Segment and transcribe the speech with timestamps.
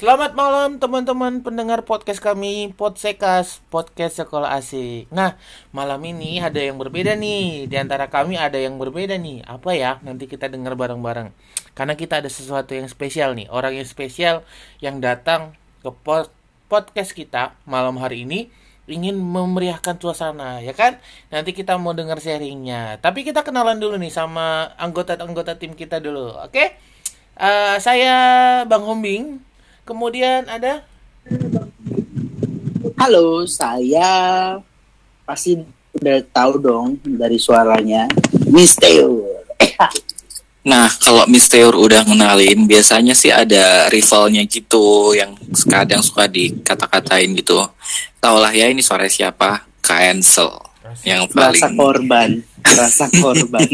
[0.00, 5.36] Selamat malam teman-teman pendengar podcast kami Podsekas Podcast Sekolah Asik Nah
[5.76, 7.68] malam ini ada yang berbeda nih.
[7.68, 9.44] Di antara kami ada yang berbeda nih.
[9.44, 10.00] Apa ya?
[10.00, 11.36] Nanti kita dengar bareng-bareng.
[11.76, 13.52] Karena kita ada sesuatu yang spesial nih.
[13.52, 14.40] Orang yang spesial
[14.80, 15.52] yang datang
[15.84, 16.32] ke pod
[16.72, 18.48] podcast kita malam hari ini
[18.88, 20.96] ingin memeriahkan suasana ya kan?
[21.28, 23.04] Nanti kita mau dengar sharingnya.
[23.04, 26.56] Tapi kita kenalan dulu nih sama anggota-anggota tim kita dulu oke?
[26.56, 26.80] Okay?
[27.36, 28.14] uh, saya
[28.64, 29.49] bang Hombing
[29.90, 30.86] kemudian ada
[32.94, 34.54] halo saya
[35.26, 35.58] pasti
[35.98, 38.06] udah tahu dong dari suaranya
[38.46, 39.26] Misteo
[40.60, 45.32] Nah, kalau Mister udah ngenalin, biasanya sih ada rivalnya gitu yang
[45.64, 47.64] kadang suka dikata-katain gitu.
[48.20, 49.64] Taulah ya ini suara siapa?
[49.80, 50.52] Cancel.
[51.00, 52.30] Yang paling rasa korban,
[52.60, 53.68] rasa korban.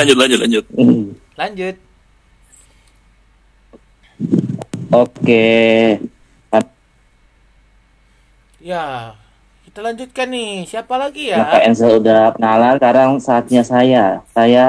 [0.00, 0.64] lanjut lanjut lanjut.
[1.36, 1.76] lanjut.
[4.90, 5.46] Oke.
[8.60, 9.14] Ya,
[9.64, 10.66] kita lanjutkan nih.
[10.66, 11.38] Siapa lagi ya?
[11.38, 14.20] Nah, Ensel udah kenalan, sekarang saatnya saya.
[14.34, 14.66] Saya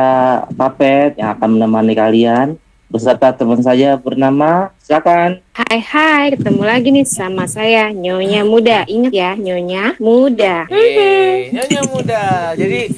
[0.54, 5.40] Papet yang akan menemani kalian beserta teman saya bernama silakan.
[5.56, 8.84] Hai hai, ketemu lagi nih sama saya Nyonya Muda.
[8.84, 10.68] Ingat ya, Nyonya Muda.
[10.68, 12.24] Yeay, Nyonya Muda.
[12.60, 12.92] Jadi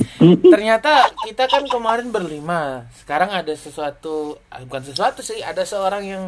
[0.50, 2.90] ternyata kita kan kemarin berlima.
[2.98, 6.24] Sekarang ada sesuatu, ah, bukan sesuatu sih, ada seorang yang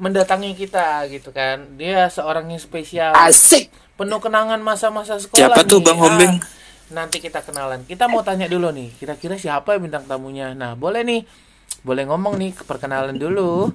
[0.00, 1.76] mendatangi kita gitu kan.
[1.76, 3.12] Dia seorang yang spesial.
[3.12, 3.68] Asik.
[4.00, 5.52] Penuh kenangan masa-masa sekolah.
[5.52, 5.84] Siapa tuh.
[5.84, 6.40] Bang Hombing?
[6.40, 7.84] Ah, nanti kita kenalan.
[7.84, 10.56] Kita mau tanya dulu nih, kira-kira siapa bintang tamunya?
[10.56, 11.22] Nah, boleh nih.
[11.84, 13.68] Boleh ngomong nih, perkenalan dulu.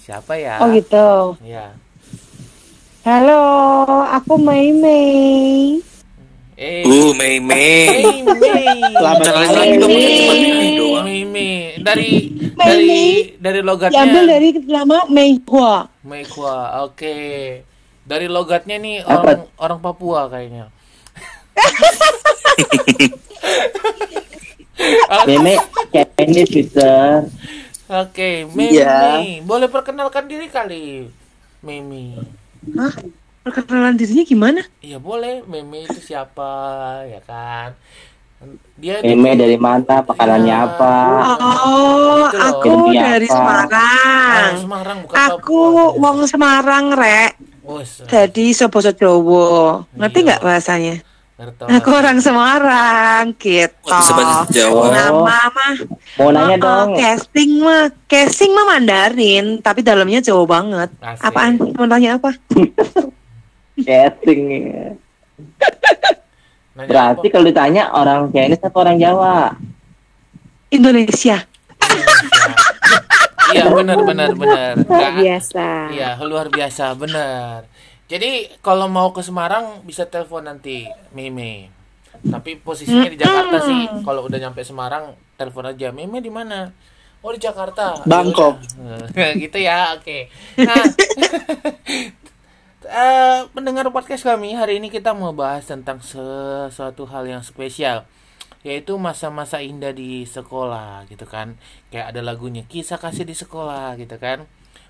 [0.00, 0.64] Siapa ya?
[0.64, 1.36] Oh gitu.
[1.44, 1.76] Ya.
[3.04, 3.44] Halo,
[4.08, 5.78] aku Mei Mei.
[6.56, 8.00] Eh, Uh, Mei Mei.
[8.00, 8.80] Mei Mei.
[8.96, 10.08] Selamat lagi dong, Mei.
[10.08, 11.04] cuma Mei doang.
[11.04, 11.76] Mei Mei.
[11.76, 12.25] Dari
[12.56, 13.36] Mei dari Mei.
[13.36, 14.00] dari logatnya.
[14.00, 15.92] Diambil dari nama Meihua.
[16.02, 16.24] Mei.
[16.82, 17.16] Oke.
[18.06, 19.20] Dari logatnya nih Apa?
[19.20, 20.72] orang orang Papua kayaknya.
[25.26, 25.58] Meme
[25.90, 27.24] Chinese bisa
[27.86, 29.22] Oke, Mei Iya.
[29.46, 31.06] Boleh perkenalkan diri kali.
[31.62, 32.18] Mei.
[32.74, 32.94] Hah?
[33.46, 34.66] Perkenalan dirinya gimana?
[34.82, 36.50] Iya boleh, Mei itu siapa
[37.06, 37.78] ya kan?
[38.76, 40.68] Dia Meme dari mana, makanannya Ya.
[40.68, 40.94] apa?
[41.40, 43.34] Oh, Gitu aku Filmnya dari apa?
[43.34, 43.72] Semarang.
[43.72, 45.96] Ah, Semarang bukan Aku Papua.
[45.96, 47.32] wong Semarang, Rek.
[47.64, 49.80] Wes, Jadi sobo Jawa.
[49.92, 50.26] Ngerti Iya.
[50.28, 50.96] nggak bahasanya?
[51.36, 51.62] ngerti.
[51.68, 53.92] Aku orang Semarang, gitu.
[54.52, 54.84] Jawa.
[54.88, 55.74] Nama mah
[56.16, 56.88] Mau nanya oh, dong.
[56.96, 60.90] casting mah casting mah Mandarin, tapi dalamnya Jawa banget.
[60.96, 61.24] Asik.
[61.24, 61.52] Apaan?
[61.60, 62.30] Mau tanya apa?
[63.88, 64.44] Casting.
[66.76, 67.32] Nanya Berarti apa?
[67.32, 69.56] kalau ditanya orang Chinese atau orang Jawa?
[70.68, 71.40] Indonesia.
[73.56, 74.72] Iya benar benar benar.
[74.84, 75.66] Luar biasa.
[75.94, 77.64] Iya luar biasa benar.
[78.06, 80.84] Jadi kalau mau ke Semarang bisa telepon nanti
[81.16, 81.72] Meme.
[82.20, 84.04] Tapi posisinya di Jakarta sih.
[84.04, 85.88] Kalau udah nyampe Semarang telepon aja.
[85.96, 86.68] Meme di mana?
[87.24, 88.04] Oh di Jakarta.
[88.04, 88.60] Bangkok.
[88.76, 89.32] Yaudah.
[89.42, 89.96] gitu ya.
[89.96, 90.28] Oke.
[90.60, 90.84] Nah.
[92.86, 98.06] eh, pendengar podcast kami hari ini kita mau bahas tentang sesuatu hal yang spesial
[98.66, 101.54] yaitu masa-masa indah di sekolah gitu kan.
[101.94, 104.42] Kayak ada lagunya kisah kasih di sekolah gitu kan.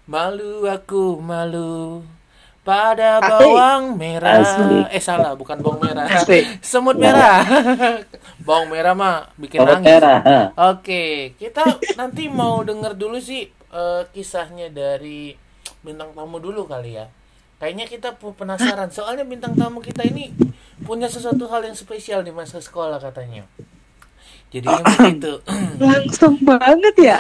[0.09, 2.01] Malu aku malu
[2.65, 4.89] pada bawang merah.
[4.89, 6.09] Eh salah bukan bawang merah.
[6.09, 6.65] Asik.
[6.65, 7.45] semut merah.
[8.47, 9.93] Bawang merah mah bikin Kalau nangis.
[9.93, 10.19] merah.
[10.73, 11.63] Oke, kita
[12.01, 15.37] nanti mau denger dulu sih eh, kisahnya dari
[15.85, 17.07] bintang tamu dulu kali ya.
[17.57, 20.29] Kayaknya kita penasaran, soalnya bintang tamu kita ini
[20.85, 23.49] punya sesuatu hal yang spesial di masa sekolah katanya.
[24.53, 25.33] Jadi yang begitu.
[25.83, 27.19] Langsung banget ya.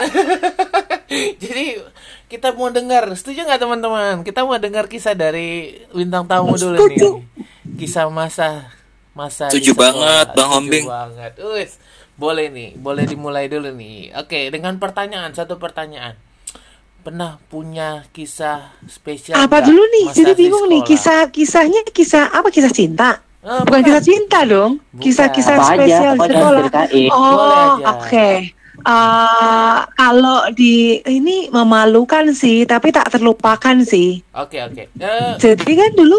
[1.43, 1.81] Jadi
[2.29, 4.15] kita mau dengar, setuju nggak teman-teman?
[4.23, 6.99] Kita mau dengar kisah dari bintang tamu dulu nih.
[7.81, 8.69] Kisah masa
[9.17, 9.89] masa Setuju di sekolah.
[9.97, 10.85] banget, Bang Hombing.
[10.85, 11.33] banget.
[11.57, 11.81] Wis,
[12.21, 14.13] boleh nih, boleh dimulai dulu nih.
[14.21, 16.13] Oke, dengan pertanyaan, satu pertanyaan.
[17.07, 20.11] Pernah punya kisah spesial apa dulu nih?
[20.11, 23.23] Jadi di bingung nih kisah kisahnya kisah apa kisah cinta?
[23.47, 24.83] Ah, Bukan kisah cinta dong.
[24.91, 25.07] Bukan.
[25.07, 26.67] Kisah-kisah Apa aja, spesial di pokoknya sekolah.
[27.15, 28.11] Oh, oke.
[28.11, 28.57] aja.
[28.87, 34.27] Eh, kalau di ini memalukan sih, tapi tak terlupakan sih.
[34.35, 34.91] Oke, oke.
[34.91, 36.19] Eh, Jadi kan dulu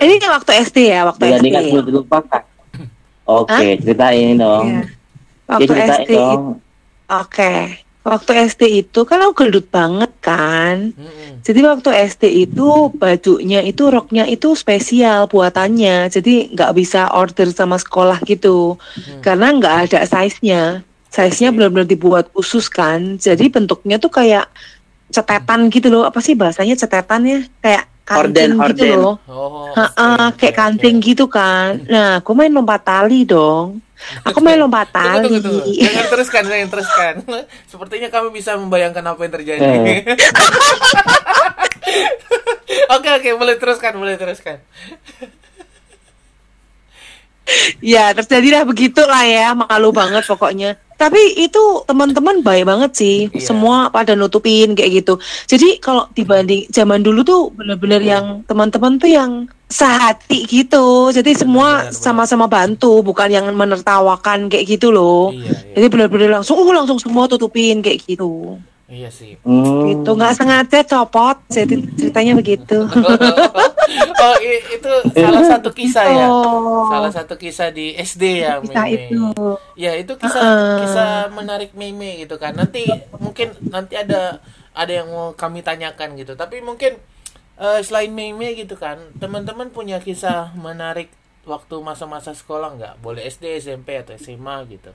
[0.00, 1.48] ini waktu SD ya, waktu Tidak SD.
[1.52, 2.42] ingat belum dilupakan.
[3.28, 4.64] Oke, ceritain dong.
[4.64, 4.80] Ya,
[5.44, 6.42] Waktu ceritain SD dong.
[7.12, 7.52] oke.
[8.02, 10.90] Waktu SD itu kan aku gendut banget kan.
[10.90, 11.38] mm-mm.
[11.46, 16.10] Jadi waktu SD itu bajunya itu roknya itu spesial buatannya.
[16.10, 18.74] Jadi nggak bisa order sama sekolah gitu.
[19.22, 20.82] Karena nggak ada size-nya.
[21.14, 23.22] Size-nya benar-benar dibuat khusus kan.
[23.22, 24.50] Jadi bentuknya tuh kayak
[25.14, 26.02] cetetan gitu loh.
[26.02, 27.38] Apa sih bahasanya cetetan ya?
[27.62, 28.98] Kayak kancing Horden, gitu horden.
[28.98, 29.16] loh.
[29.30, 31.06] Oh, Ha-ha, oke, kayak oke, kancing oke.
[31.06, 31.78] gitu kan.
[31.86, 33.78] Nah, aku main lompat tali dong.
[34.24, 35.24] Aku main lompat Tunggu, tali.
[35.24, 35.62] tunggu, tunggu.
[35.72, 37.14] Jangan teruskan, jangan teruskan.
[37.70, 39.64] Sepertinya kami bisa membayangkan apa yang terjadi.
[39.64, 40.00] Eh.
[42.92, 44.60] Oke, oke, boleh teruskan, boleh teruskan.
[47.82, 50.78] Ya, terjadilah begitulah ya, malu banget pokoknya.
[50.94, 53.42] Tapi itu teman-teman baik banget sih, Iya.
[53.42, 55.18] semua pada nutupin kayak gitu.
[55.44, 59.30] Jadi kalau dibanding zaman dulu tuh bener-bener yang teman-teman tuh yang
[59.72, 61.08] sehati gitu.
[61.08, 61.96] Jadi semua benar.
[61.96, 65.32] sama-sama bantu, bukan yang menertawakan kayak gitu loh.
[65.32, 65.72] Iya, iya.
[65.80, 68.60] Jadi bener-bener langsung, oh langsung semua tutupin kayak gitu.
[68.92, 69.40] Iya sih.
[69.40, 69.88] Hmm.
[69.88, 72.84] Gitu, nggak sengaja copot, jadi ceritanya begitu.
[74.22, 76.26] oh, itu salah satu kisah ya.
[76.28, 76.92] Oh.
[76.92, 78.92] Salah satu kisah di SD ya, Kisah Meme.
[78.92, 79.24] itu.
[79.80, 80.76] Ya, itu kisah Heeh.
[80.84, 82.52] kisah menarik Meme gitu kan.
[82.52, 82.84] Nanti
[83.16, 84.44] mungkin nanti ada
[84.76, 86.36] ada yang mau kami tanyakan gitu.
[86.36, 87.00] Tapi mungkin
[87.58, 91.12] eh, selain Meme gitu kan, teman-teman punya kisah menarik
[91.42, 92.94] waktu masa-masa sekolah nggak?
[93.02, 94.92] Boleh SD, SMP atau SMA gitu.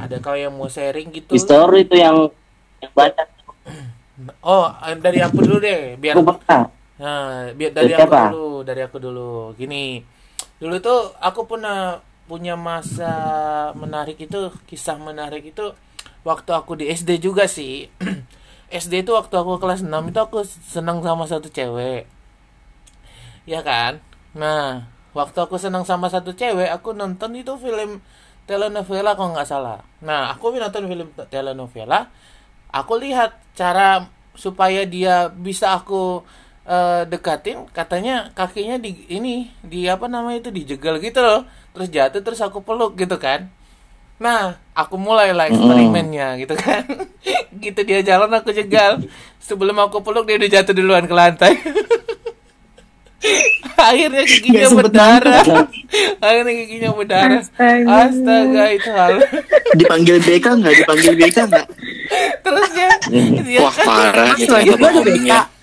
[0.00, 1.36] Ada kau yang mau sharing gitu?
[1.36, 2.32] History itu yang
[2.80, 3.26] yang banyak.
[4.44, 6.36] Oh, eh, dari aku dulu deh, biar Aku.
[7.00, 9.32] Nah, biar dari aku dulu, dari aku dulu.
[9.56, 10.04] Gini,
[10.60, 13.12] dulu tuh aku pernah punya masa
[13.72, 15.72] menarik itu, kisah menarik itu
[16.20, 17.88] waktu aku di SD juga sih.
[18.70, 22.06] SD itu waktu aku kelas 6 itu aku senang sama satu cewek.
[23.44, 23.98] Ya kan?
[24.36, 27.98] Nah, waktu aku senang sama satu cewek, aku nonton itu film
[28.46, 29.82] telenovela kalau nggak salah.
[30.02, 32.10] Nah, aku nonton film telenovela,
[32.70, 34.06] aku lihat cara
[34.38, 36.22] supaya dia bisa aku
[36.66, 41.42] eh, dekatin, katanya kakinya di ini di apa namanya itu dijegal gitu loh,
[41.74, 43.50] terus jatuh terus aku peluk gitu kan.
[44.20, 46.84] Nah, aku mulailah eksperimennya gitu kan.
[47.64, 49.00] gitu dia jalan aku jegal.
[49.40, 51.56] Sebelum aku peluk dia udah jatuh duluan ke lantai.
[53.80, 55.44] Akhirnya giginya sempet berdarah.
[56.24, 57.40] Akhirnya giginya berdarah.
[57.40, 57.96] Astaga.
[58.12, 59.14] Astaga itu hal.
[59.72, 60.74] Dipanggil BK nggak?
[60.84, 61.66] Dipanggil BK nggak?
[62.44, 62.92] Terus dia,
[63.40, 65.59] dia Wah parah nih Langsung aja ternyata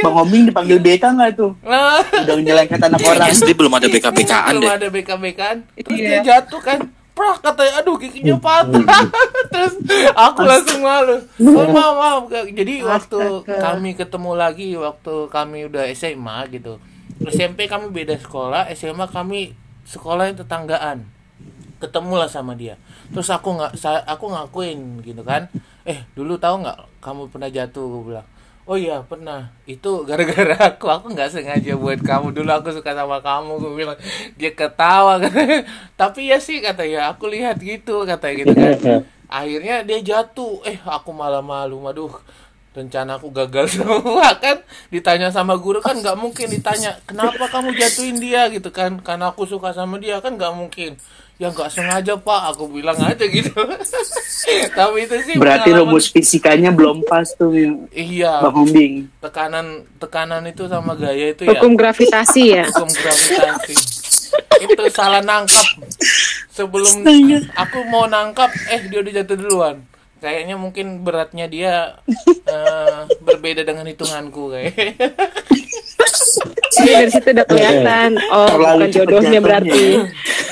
[0.00, 0.52] Bang Oming ya.
[0.52, 0.72] terus dia.
[0.72, 1.52] Bang Oming dipanggil BK nggak tuh?
[1.62, 3.28] Nah, Udah nyelengkat anak orang.
[3.30, 4.70] SD belum ada BK-BKan belum deh.
[4.72, 5.56] ada BK-BKan.
[5.78, 6.08] Terus Iya.
[6.08, 6.78] dia jatuh kan.
[7.12, 8.84] Prah katanya aduh giginya patah.
[9.52, 9.74] Terus
[10.12, 11.16] aku langsung malu.
[11.40, 12.22] Oh, maaf, maaf.
[12.44, 16.76] Jadi waktu kami ketemu lagi waktu kami udah SMA gitu.
[17.24, 21.08] SMP kami beda sekolah, SMA kami sekolah yang tetanggaan.
[21.76, 22.76] Ketemulah sama dia.
[23.08, 23.72] Terus aku nggak
[24.04, 25.48] aku ngakuin gitu kan.
[25.84, 28.28] Eh, dulu tahu nggak kamu pernah jatuh gue bilang.
[28.66, 29.54] Oh iya pernah.
[29.62, 30.90] Itu gara-gara aku.
[30.90, 32.34] Aku nggak sengaja buat kamu.
[32.34, 33.98] Dulu aku suka sama kamu gue bilang
[34.34, 35.22] dia ketawa.
[36.00, 39.06] Tapi ya sih kata ya aku lihat gitu kata gitu kan.
[39.30, 40.66] Akhirnya dia jatuh.
[40.66, 41.78] Eh aku malah malu.
[41.86, 42.10] Aduh
[42.74, 44.58] rencana aku gagal semua kan?
[44.90, 48.50] Ditanya sama guru kan nggak mungkin ditanya kenapa kamu jatuhin dia?
[48.50, 48.98] Gitu kan.
[48.98, 50.98] Karena aku suka sama dia kan nggak mungkin
[51.36, 52.40] ya nggak sengaja pak.
[52.54, 53.52] Aku bilang aja gitu.
[54.78, 57.52] Tapi itu sih Berarti pengalaman- rumus fisikanya belum pas tuh
[57.90, 58.40] iya.
[58.40, 59.10] Bang Oming.
[59.20, 59.66] tekanan
[59.98, 61.58] tekanan itu sama gaya itu ya.
[61.58, 62.64] Hukum gravitasi ya.
[62.70, 63.74] hukum gravitasi.
[64.62, 65.66] Itu salah nangkap.
[66.52, 67.04] Sebelum
[67.52, 69.76] aku mau nangkap eh dia udah jatuh duluan
[70.18, 71.74] kayaknya mungkin beratnya dia
[72.52, 74.96] eh, berbeda dengan hitunganku kayak.
[76.76, 78.10] Jadi dari situ udah kelihatan.
[78.30, 79.84] Oh, Terlalu bukan jodohnya berarti.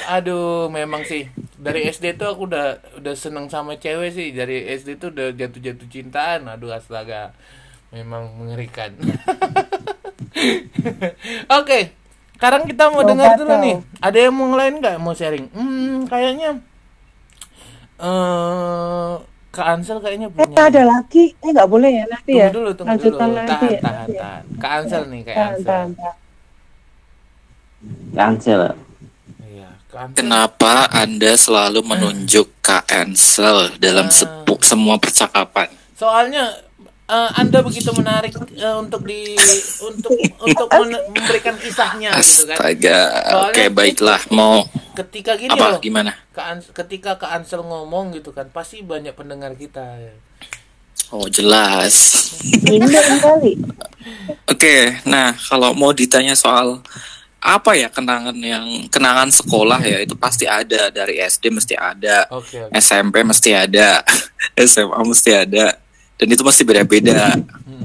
[0.09, 1.29] aduh memang sih.
[1.61, 4.33] Dari SD tuh aku udah udah seneng sama cewek sih.
[4.33, 6.49] Dari SD tuh udah jatuh-jatuh cintaan.
[6.49, 7.33] Aduh astaga.
[7.93, 8.97] Memang mengerikan.
[11.61, 11.93] Oke
[12.35, 13.77] sekarang kita mau dengar dulu nih.
[14.05, 14.97] Ada yang mau lain nggak?
[15.01, 15.49] Mau sharing?
[15.55, 16.61] Hmm kayaknya
[17.95, 19.15] eh
[19.55, 21.25] Kak Ansel kayaknya Eh, punya ada lagi.
[21.37, 22.49] Eh, nggak boleh ya nanti tunggu ya.
[22.51, 23.81] dulu tunggu Lanjutan dulu lagi tahan ya.
[23.81, 26.17] tahan tahan Kak Ansel nih Kak Tahan, Ansel tahan, tahan.
[28.13, 28.63] Cancel.
[29.45, 35.69] iya Kak Ansel Kenapa Anda selalu menunjuk Kak Ansel dalam sepu- semua percakapan?
[35.95, 36.51] soalnya
[37.05, 39.37] eh, anda begitu menarik eh, untuk di
[39.81, 40.13] untuk
[40.47, 42.99] untuk men- memberikan kisahnya gitu kan Astaga,
[43.45, 44.21] oke Soalnya- baiklah.
[44.31, 45.67] Mau ketika gini apa?
[45.71, 46.13] loh Gimana?
[46.73, 49.85] Ketika Kak Ansel ngomong gitu kan pasti banyak pendengar kita
[51.13, 51.95] Oh jelas.
[54.47, 56.81] Oke, nah kalau mau ditanya soal
[57.39, 62.57] apa ya kenangan yang kenangan sekolah ya itu pasti ada dari SD mesti ada, oke
[62.67, 64.01] oke SMP mesti ada,
[64.65, 65.77] SMA mesti ada,
[66.19, 67.35] dan itu mesti beda-beda.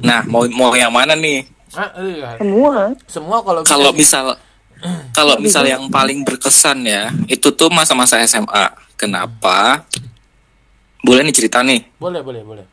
[0.01, 1.45] Nah mau mau yang mana nih?
[1.77, 2.29] ah, iya.
[2.41, 2.73] Semua.
[3.05, 4.25] semua kalau Kalau misal
[5.11, 8.71] kalau misal yang paling berkesan ya itu tuh masa-masa SMA.
[8.95, 9.83] Kenapa?
[11.03, 11.87] Boleh nih cerita nih.
[11.95, 12.65] Boleh, boleh, boleh.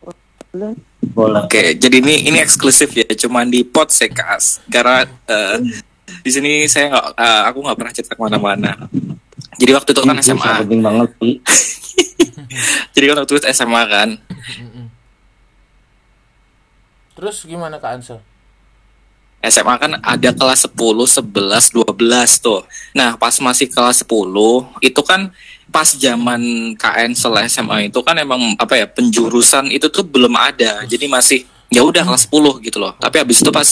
[1.14, 1.42] Boleh.
[1.44, 4.64] Oke, jadi ini ini eksklusif ya, cuman di Podsekas.
[4.66, 5.56] Karena eh,
[6.24, 8.72] di sini saya nggak, eh, aku nggak pernah cerita ke mana-mana.
[9.56, 10.42] Jadi waktu itu kan SMA.
[10.42, 11.34] sangat penting banget sih.
[12.94, 14.08] Jadi kan waktu itu SMA kan.
[17.16, 18.20] Terus gimana Kak Ansel?
[19.46, 22.60] SMA kan ada kelas 10, 11, 12 tuh.
[22.92, 25.30] Nah, pas masih kelas 10, itu kan
[25.70, 30.82] pas zaman KN setelah SMA itu kan emang apa ya, penjurusan itu tuh belum ada.
[30.84, 32.92] Jadi masih ya udah kelas 10 gitu loh.
[32.98, 33.66] Tapi habis itu pas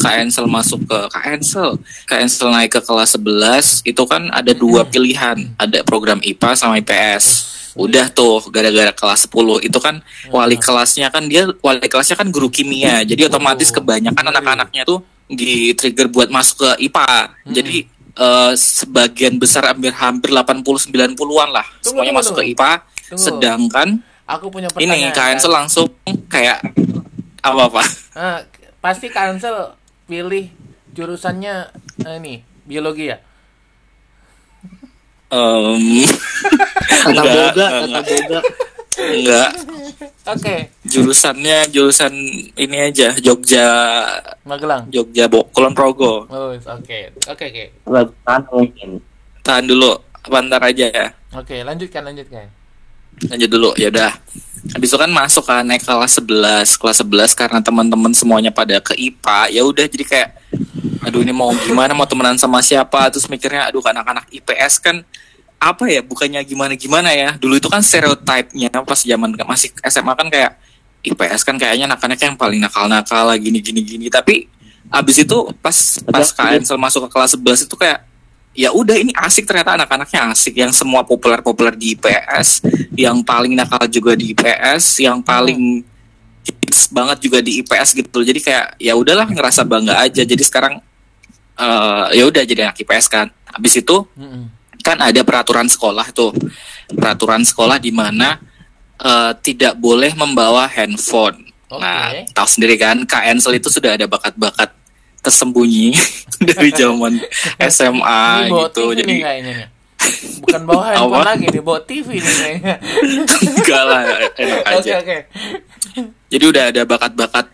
[0.00, 5.78] KNSel masuk ke KNSel, KNSel naik ke kelas 11, itu kan ada dua pilihan, ada
[5.86, 7.58] program IPA sama IPS.
[7.78, 12.50] Udah tuh gara-gara kelas 10 itu kan wali kelasnya kan dia wali kelasnya kan guru
[12.50, 13.02] kimia.
[13.06, 17.14] Jadi otomatis kebanyakan anak-anaknya tuh di trigger buat masuk ke IPA.
[17.46, 17.76] Jadi
[18.18, 22.42] eh, sebagian besar hampir hampir 80 90-an lah Tunggu, semuanya tunggu, masuk ke.
[22.54, 22.72] IPA.
[23.10, 23.22] Tunggu.
[23.22, 23.88] Sedangkan
[24.30, 25.38] Aku punya ini pertanyaan.
[25.42, 25.86] KNSel langsung
[26.30, 26.62] kayak
[27.42, 27.82] apa-apa.
[28.14, 28.38] Ah,
[28.78, 29.74] pasti Kak Ansel
[30.06, 30.46] pilih
[30.94, 31.54] jurusannya
[32.06, 33.18] eh, ini biologi ya?
[35.30, 35.84] Em,
[37.00, 38.40] Tata Enggak, boga, enggak, tata boga.
[39.00, 39.50] enggak
[40.30, 42.12] Oke, jurusannya jurusan
[42.54, 43.66] ini aja Jogja
[44.44, 44.86] Magelang.
[44.92, 46.28] Jogja Bo Kulon Progo.
[46.30, 46.98] Oh, oke.
[47.26, 47.64] Oke, oke.
[47.82, 48.88] Bukan mungkin.
[49.42, 49.96] Tahan dulu,
[50.28, 51.06] bentar aja ya.
[51.34, 52.46] Oke, lanjutkan, lanjutkan.
[53.20, 54.16] lanjut dulu ya udah
[54.72, 58.96] habis itu kan masuk kan naik kelas 11 kelas 11 karena teman-teman semuanya pada ke
[58.96, 60.28] IPA ya udah jadi kayak
[61.04, 61.92] aduh ini mau gimana?
[61.96, 63.08] Mau temenan sama siapa?
[63.12, 65.02] Terus mikirnya aduh anak-anak IPS kan
[65.60, 67.36] apa ya bukannya gimana gimana ya?
[67.36, 70.56] Dulu itu kan stereotipnya pas zaman masih SMA kan kayak
[71.00, 74.48] IPS kan kayaknya anak-anak yang paling nakal-nakal gini gini gini tapi
[74.90, 78.10] abis itu pas pas KN masuk ke kelas 11 itu kayak
[78.50, 80.58] ya udah ini asik ternyata anak-anaknya asik.
[80.58, 82.66] Yang semua populer-populer di IPS
[82.98, 85.86] yang paling nakal juga di IPS yang paling
[86.44, 88.20] hits banget juga di IPS gitu.
[88.20, 90.22] Jadi kayak ya udahlah ngerasa bangga aja.
[90.22, 90.80] Jadi sekarang
[91.56, 93.26] eh ya udah jadi anak IPS kan.
[93.46, 93.96] Habis itu
[94.80, 96.32] kan ada peraturan sekolah tuh.
[96.90, 98.40] Peraturan sekolah di mana
[98.96, 101.48] eh, tidak boleh membawa handphone.
[101.70, 101.78] Oke.
[101.78, 104.74] nah tahu sendiri kan KNSL itu sudah ada bakat-bakat
[105.22, 105.94] tersembunyi
[106.50, 107.14] dari zaman
[107.70, 108.90] SMA Ini bawa gitu.
[108.90, 109.58] TV jadi nih.
[110.42, 112.74] Bukan bawa handphone lagi nih, bawa TV nih kayaknya.
[113.54, 114.02] enggak lah
[114.34, 114.92] enak Oke, aja.
[114.98, 115.16] oke.
[116.30, 117.46] Jadi udah ada bakat-bakat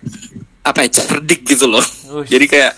[0.66, 1.82] apa ya cerdik gitu loh.
[1.82, 2.26] Ush.
[2.26, 2.72] jadi kayak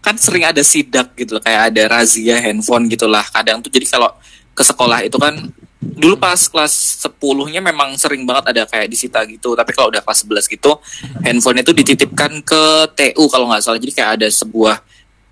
[0.00, 3.72] kan sering ada sidak gitu loh kayak ada razia handphone gitulah kadang tuh.
[3.72, 4.12] Jadi kalau
[4.52, 5.48] ke sekolah itu kan
[5.80, 9.56] dulu pas kelas 10-nya memang sering banget ada kayak disita gitu.
[9.56, 10.76] Tapi kalau udah kelas 11 gitu
[11.24, 12.62] handphone itu dititipkan ke
[12.92, 13.80] TU kalau nggak salah.
[13.80, 14.76] Jadi kayak ada sebuah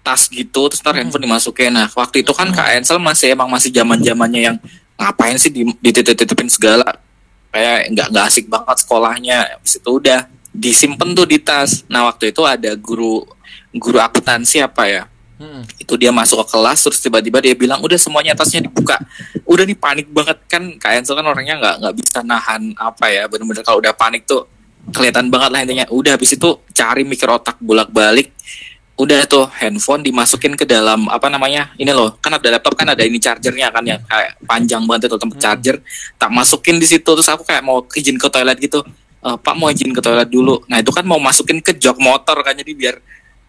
[0.00, 1.76] tas gitu terus ntar handphone dimasukin.
[1.76, 4.56] Nah waktu itu kan Kak Ensel masih emang masih zaman zamannya yang
[4.96, 6.88] ngapain sih di- dititip-titipin segala
[7.52, 9.38] kayak nggak nggak asik banget sekolahnya.
[9.58, 10.20] Habis itu udah
[10.52, 11.84] disimpan tuh di tas.
[11.88, 13.24] Nah waktu itu ada guru
[13.74, 15.04] guru akuntansi apa ya?
[15.38, 15.62] Mm-mm.
[15.78, 18.98] itu dia masuk ke kelas terus tiba-tiba dia bilang udah semuanya tasnya dibuka.
[19.46, 20.34] Udah nih panik banget.
[20.50, 23.30] Kan Kak Ensel kan orangnya nggak nggak bisa nahan apa ya.
[23.30, 24.50] Bener-bener kalau udah panik tuh
[24.90, 25.86] kelihatan banget lah intinya.
[25.94, 28.34] Udah habis itu cari mikir otak bolak-balik
[28.98, 33.06] udah tuh handphone dimasukin ke dalam apa namanya ini loh kan ada laptop kan ada
[33.06, 35.76] ini chargernya kan yang kayak panjang banget itu tempat charger.
[36.18, 38.82] Tak masukin di situ terus aku kayak mau izin ke toilet gitu.
[39.22, 40.66] "Eh, Pak mau izin ke toilet dulu.
[40.66, 42.96] Nah itu kan mau masukin ke jok motor kan jadi biar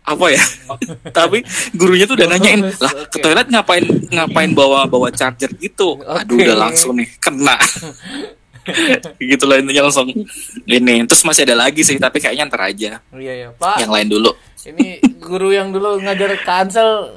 [0.10, 0.42] apa ya
[1.18, 1.46] tapi
[1.78, 5.98] gurunya tuh udah nanyain lah ke toilet ngapain ngapain bawa bawa charger gitu?
[6.06, 7.58] Aduh udah langsung nih kena
[9.32, 10.10] gitu lah intinya langsung
[10.66, 13.48] ini terus masih ada lagi sih tapi kayaknya ntar aja Iya, iya.
[13.56, 14.32] Pak, yang lain dulu
[14.68, 17.10] ini guru yang dulu ngajar kansel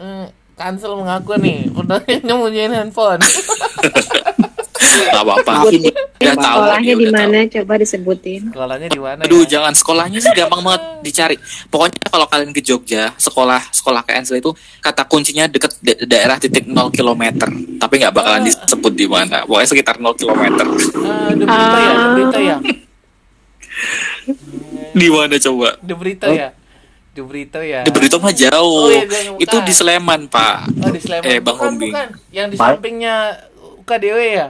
[0.55, 3.19] kansel mengaku nih udah nyembunyiin handphone.
[4.83, 5.93] Gak apa-apa Maafin ya.
[5.93, 7.39] udah tahu Sekolahnya dia di udah mana?
[7.45, 8.41] Coba disebutin.
[8.49, 9.49] Sekolahnya di mana Aduh, ya?
[9.49, 11.37] jangan sekolahnya sih gampang banget dicari.
[11.67, 16.65] Pokoknya kalau kalian ke Jogja, sekolah sekolah KNSL itu kata kuncinya deket da- daerah titik
[16.65, 17.23] 0 km.
[17.77, 19.43] Tapi nggak bakalan disebut di mana.
[19.43, 20.43] Pokoknya sekitar 0 km.
[21.03, 22.57] Ah, The berita ya, The berita ya,
[24.93, 25.69] Di mana coba?
[25.81, 26.49] The berita ya,
[27.13, 27.81] berita ya.
[27.83, 28.87] Di Berito mah jauh.
[28.87, 29.05] Oh, iya,
[29.37, 30.57] itu di Sleman, Pak.
[30.81, 31.25] Oh di Sleman.
[31.25, 32.09] Eh, Bang bukan.
[32.31, 33.17] Yang di sampingnya
[33.83, 34.49] UKDW ya.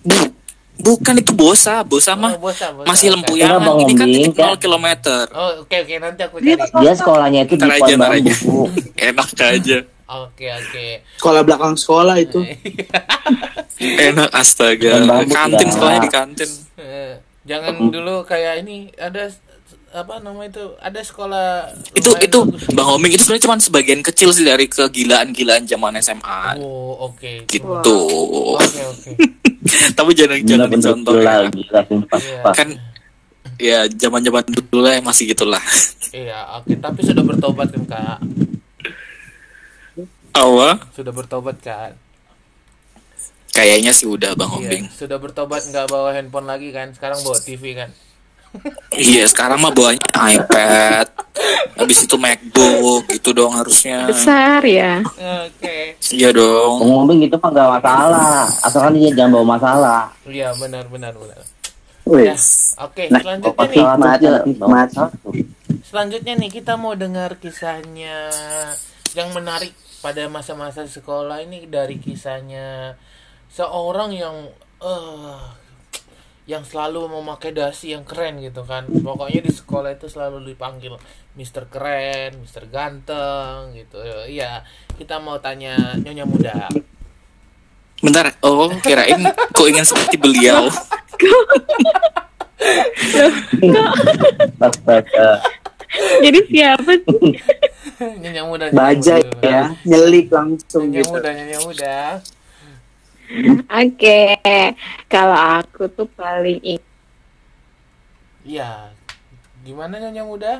[0.00, 0.32] Bu-
[0.80, 3.60] bukan itu Bosa, Bosa mah Oh, Bosa, Bosa, masih lempuyangan.
[3.60, 4.56] Bang Ini kan titik kan?
[4.56, 4.86] 0 km.
[5.30, 6.80] Oh oke oke nanti aku Dia cari.
[6.80, 7.94] Dia sekolahnya itu di Ntar aja.
[7.94, 8.60] Bambu.
[9.08, 9.78] Enak aja.
[10.10, 10.86] Oke oke.
[11.14, 12.40] Sekolah belakang sekolah itu.
[14.08, 14.90] Enak astaga.
[15.02, 15.72] Bambu Kantin ya.
[15.72, 16.50] sekolahnya di kantin.
[16.76, 19.32] Eh, Jangan dulu kayak ini ada
[19.90, 22.62] apa nama itu ada sekolah itu itu bagus.
[22.70, 27.42] Bang Oming itu sebenarnya cuma sebagian kecil sih dari kegilaan-gilaan zaman SMA Oh oke.
[27.44, 27.74] gitu.
[28.54, 29.10] Oke oke.
[29.98, 31.48] Tapi jangan jangan dicontoh gila, ya.
[31.50, 32.18] gila, sumpah.
[32.20, 32.42] Iya.
[32.52, 32.68] Kan
[33.60, 35.62] ya zaman-zaman dulu lah masih gitulah.
[36.10, 36.74] Iya, oke.
[36.74, 38.18] Tapi sudah bertobat kan kak?
[40.34, 41.94] Awal Sudah bertobat kan?
[43.50, 44.84] kayaknya sih udah Bang Iya, Ombing.
[44.90, 46.90] sudah bertobat nggak bawa handphone lagi kan?
[46.94, 47.90] Sekarang bawa TV kan?
[48.90, 51.06] Iya, sekarang mah bawanya iPad.
[51.78, 54.10] Habis itu MacBook gitu dong harusnya.
[54.10, 55.00] Besar ya.
[55.46, 55.94] Oke.
[56.10, 56.82] Iya dong.
[56.82, 58.44] Ngomong gitu mah gak masalah.
[58.66, 60.02] Asalkan dia jangan bawa masalah.
[60.26, 61.40] Iya, benar benar benar.
[62.10, 62.34] Ya,
[62.82, 63.06] oke.
[63.06, 64.56] Nah, Selanjutnya nih,
[65.86, 68.34] selanjutnya nih kita mau dengar kisahnya
[69.14, 69.70] yang menarik
[70.02, 72.98] pada masa-masa sekolah ini dari kisahnya
[73.46, 74.50] seorang yang
[74.82, 75.59] eh
[76.48, 78.88] yang selalu memakai dasi yang keren gitu kan.
[78.88, 80.96] Pokoknya di sekolah itu selalu dipanggil
[81.36, 84.00] Mister Keren, Mister Ganteng gitu.
[84.26, 84.64] Iya,
[84.98, 86.66] kita mau tanya Nyonya Muda.
[88.00, 88.32] Bentar.
[88.40, 89.20] Oh, kirain
[89.52, 90.72] kok ingin seperti beliau.
[94.58, 95.44] Astaga.
[96.22, 97.34] Jadi siapa sih?
[98.22, 98.64] Nyonya Muda.
[98.70, 99.42] Nyonya Baja Muda.
[99.44, 101.10] ya, nyelik langsung Nyonya gitu.
[101.12, 101.98] Muda, Nyonya Muda.
[103.82, 104.20] Oke,
[105.06, 106.88] kalau aku tuh paling ingat
[108.44, 108.90] Iya.
[109.60, 110.54] Gimana Nyonya Muda?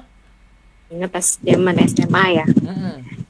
[1.09, 2.47] pas zaman SMA ya.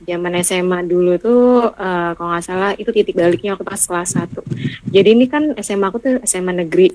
[0.09, 4.42] Zaman SMA dulu tuh eh, kalau nggak salah itu titik baliknya waktu pas kelas 1.
[4.90, 6.90] Jadi ini kan SMA aku tuh SMA negeri.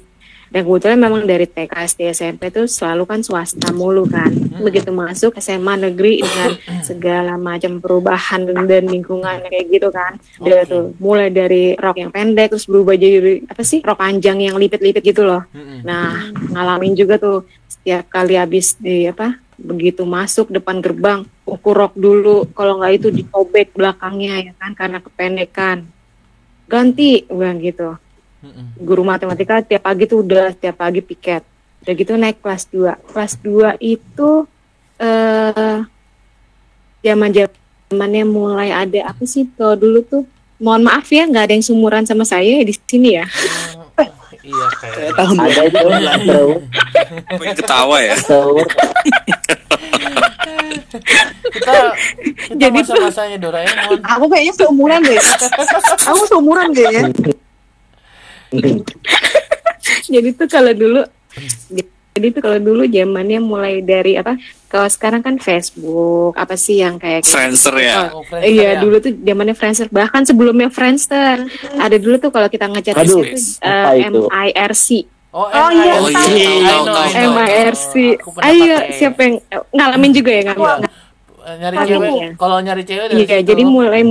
[0.53, 4.29] Dan kebetulan memang dari TK, SD, SMP tuh selalu kan swasta mulu kan.
[4.61, 6.51] Begitu masuk SMA negeri dengan
[6.85, 10.21] segala macam perubahan dan lingkungan kayak gitu kan.
[10.37, 13.81] Udah tuh mulai dari rok yang pendek terus berubah jadi apa sih?
[13.81, 15.43] Rok panjang yang lipit-lipit gitu loh.
[15.81, 21.93] Nah, ngalamin juga tuh setiap kali habis di apa begitu masuk depan gerbang ukur rok
[21.97, 22.45] dulu.
[22.53, 25.89] Kalau nggak itu dicobek belakangnya ya kan karena kependekan.
[26.65, 27.97] Ganti bilang gitu
[28.45, 28.77] Mm-mm.
[28.77, 31.41] guru matematika tiap pagi tuh udah tiap pagi piket.
[31.81, 34.29] Udah gitu naik kelas 2 kelas 2 itu
[34.95, 35.79] eh
[37.01, 40.23] zaman zamannya mulai ada apa sih kalau dulu tuh
[40.57, 43.25] mohon maaf ya nggak ada yang sumuran sama saya di sini ya.
[43.25, 44.09] Mm,
[44.41, 46.49] iya kayak Tahun Ada itu tahu
[47.57, 48.15] ketawa ya.
[51.45, 51.73] kita
[52.25, 53.99] kita Jadi tuh- masa-masanya Doraemon.
[54.01, 55.19] Aku kayaknya seumuran deh.
[56.05, 57.03] Aku seumuran deh ya.
[60.13, 61.01] jadi tuh kalau dulu
[62.15, 66.95] jadi tuh kalau dulu zamannya mulai dari apa kalau sekarang kan Facebook apa sih yang
[66.95, 68.07] kayak Friendster ya.
[68.09, 68.79] Oh, Friendster iya ya?
[68.79, 71.43] dulu tuh zamannya Friendster bahkan sebelumnya Friendster
[71.75, 74.21] ada dulu tuh kalau kita ngechat Aduh, itu apa itu?
[74.23, 74.87] MIRC
[75.31, 77.93] oh, Oh, iya, Oh, iya, MIRC.
[78.39, 78.95] ayo pakai.
[78.95, 80.79] siapa yang eh, ngalamin juga ya ngalamin Wah,
[81.53, 82.29] nyari cewek ya?
[82.39, 84.01] kalau nyari cewek dari Iya, jadi mulai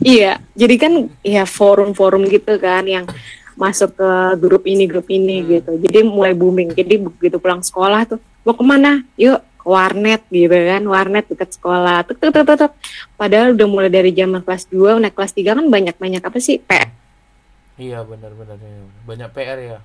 [0.00, 3.04] Iya, jadi kan ya forum-forum gitu kan yang
[3.52, 4.10] masuk ke
[4.40, 5.76] grup ini grup ini gitu.
[5.76, 6.72] Jadi mulai booming.
[6.72, 9.04] Jadi begitu pulang sekolah tuh mau ke mana?
[9.20, 12.08] Yuk ke warnet gitu kan, warnet dekat sekolah.
[12.08, 12.72] Tuk, tuk, tuk, tuk, tuk.
[13.20, 16.56] Padahal udah mulai dari zaman kelas 2 naik kelas 3 kan banyak-banyak apa sih?
[16.64, 16.90] PM
[17.80, 18.60] iya benar-benar
[19.08, 19.80] banyak PR ya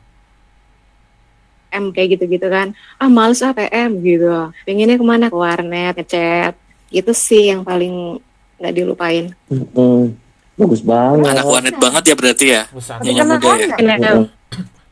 [1.75, 2.71] kayak gitu-gitu kan.
[2.95, 4.31] Ah males ah PM gitu.
[4.63, 5.27] Pengennya ke mana?
[5.27, 6.55] Ke warnet, ngechat.
[6.87, 8.23] Itu sih yang paling
[8.55, 9.25] nggak dilupain.
[9.49, 10.15] Hmm,
[10.55, 12.61] bagus banget Anak warnet banget ya berarti ya.
[13.03, 13.67] Nyonya muda ya.
[13.75, 14.13] Anak,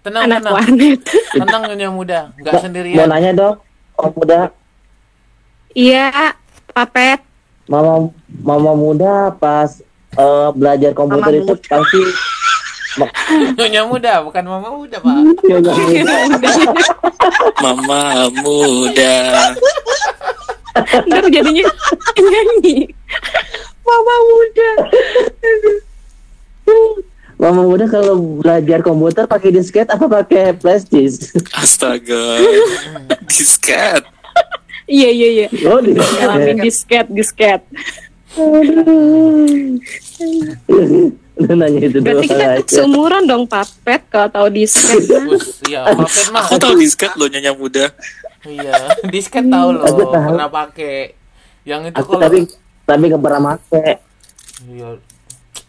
[0.04, 1.00] tenang anak tenang warnet.
[1.42, 3.56] tenang Nyonya muda nggak Mau sendirian nanya dong
[3.96, 4.40] Om muda
[5.74, 6.36] Iya,
[6.70, 7.18] papet.
[7.66, 8.12] mama
[8.44, 9.80] mama muda pas
[10.14, 11.68] eh, belajar komputer Mama itu muda.
[11.72, 12.02] pasti
[13.58, 15.16] Nyonya muda bukan mama muda pak
[17.58, 18.02] Mama
[18.38, 19.16] muda.
[21.06, 21.66] Ntar jadinya
[22.14, 22.92] nyanyi.
[23.84, 24.70] Mama muda.
[27.36, 32.40] mama muda kalau belajar komputer pakai disket apa pakai flash disk Astaga.
[33.28, 34.04] Disket.
[34.86, 35.48] Iya iya iya.
[35.66, 37.62] oh disket disket disket.
[41.34, 45.02] Nanya itu Berarti kita aja seumuran dong papet kalau tahu disket.
[45.68, 47.90] Iya papet mah Aku tahu disket loh nyonya muda.
[48.44, 48.76] iya
[49.08, 50.30] disket tahu loh Aku tahu.
[50.30, 51.16] pernah pakai
[51.64, 52.40] yang itu aku kalau tapi
[52.84, 54.00] tapi nggak pernah make.
[54.66, 55.00] Iya.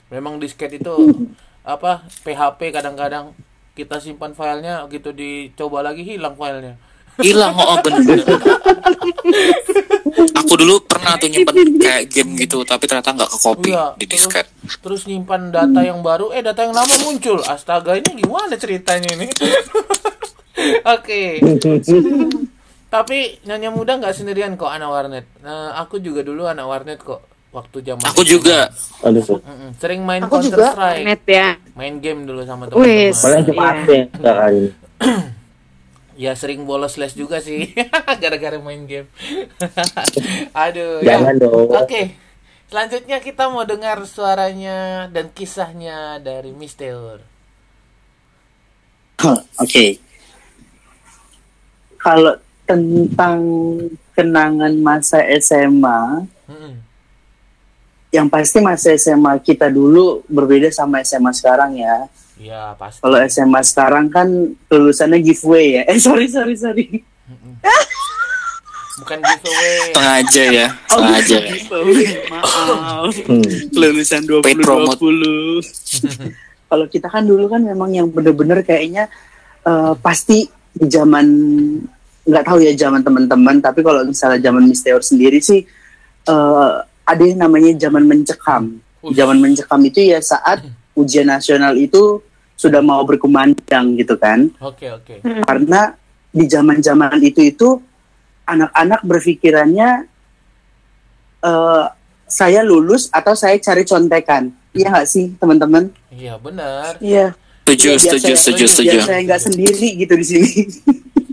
[0.08, 0.92] Memang disket itu
[1.64, 3.32] apa PHP kadang-kadang
[3.72, 6.74] kita simpan filenya gitu dicoba lagi hilang filenya.
[7.16, 8.18] Hilang oh bener.
[10.34, 14.06] Aku dulu pernah tuh nyimpen kayak game gitu tapi ternyata nggak ke copy Iya, di
[14.06, 14.46] terus- disket.
[14.78, 17.38] terus nyimpan data yang baru eh data yang lama muncul.
[17.42, 19.26] Astaga ini gimana ceritanya ini?
[20.94, 21.42] Oke
[22.94, 27.26] tapi nyonya muda nggak sendirian kok anak warnet nah aku juga dulu anak warnet kok
[27.50, 28.66] waktu zaman Aku juga.
[29.06, 29.22] Aduh,
[29.78, 30.74] sering main Aku Counter juga.
[30.74, 31.48] Strike Net ya.
[31.74, 33.14] main game dulu sama Wes.
[33.14, 33.70] teman-teman paling cuma Iya.
[33.70, 34.70] ada enggak kali ini.
[36.14, 37.70] ya sering bolos les juga sih
[38.22, 39.06] gara-gara main game
[40.66, 41.70] aduh ya Jangan dong.
[41.70, 42.02] oke
[42.66, 47.22] selanjutnya kita mau dengar suaranya dan kisahnya dari Mister
[49.56, 49.96] Oke.
[51.96, 53.40] Kalau tentang
[54.12, 56.72] kenangan masa SMA, Mm-mm.
[58.08, 62.06] yang pasti masa SMA kita dulu berbeda sama SMA sekarang ya.
[62.34, 64.26] ya pasti Kalau SMA sekarang kan
[64.66, 65.82] lulusannya giveaway ya.
[65.86, 66.86] Eh sorry sorry sorry.
[68.94, 71.36] bukan giveaway Sengaja ya, sengaja.
[71.44, 72.06] giveaway.
[72.30, 73.14] Maaf.
[73.26, 73.42] Hmm.
[73.70, 74.98] Lulusan Paid promote.
[75.02, 76.32] 2020.
[76.64, 79.10] Kalau kita kan dulu kan memang yang bener-bener kayaknya
[79.62, 81.26] eh, pasti di zaman
[82.24, 85.60] nggak tahu ya zaman teman-teman tapi kalau misalnya zaman Misteor sendiri sih
[86.24, 86.72] eh,
[87.04, 88.80] ada yang namanya zaman mencekam.
[89.04, 89.12] Ush.
[89.12, 90.64] Zaman mencekam itu ya saat
[91.00, 92.24] ujian nasional itu
[92.56, 94.48] sudah mau berkumandang gitu kan.
[94.56, 95.92] oke oke Karena
[96.30, 97.68] di zaman-zaman itu itu
[98.44, 100.08] anak-anak berpikirannya
[101.44, 101.84] eh,
[102.24, 104.48] saya lulus atau saya cari contekan.
[104.72, 105.86] Iya nggak sih teman-teman?
[106.10, 107.34] iya benar Iya.
[107.64, 108.96] Setuju, Iya, setuju, setuju, setuju.
[109.02, 110.50] saya nggak sendiri gitu di sini.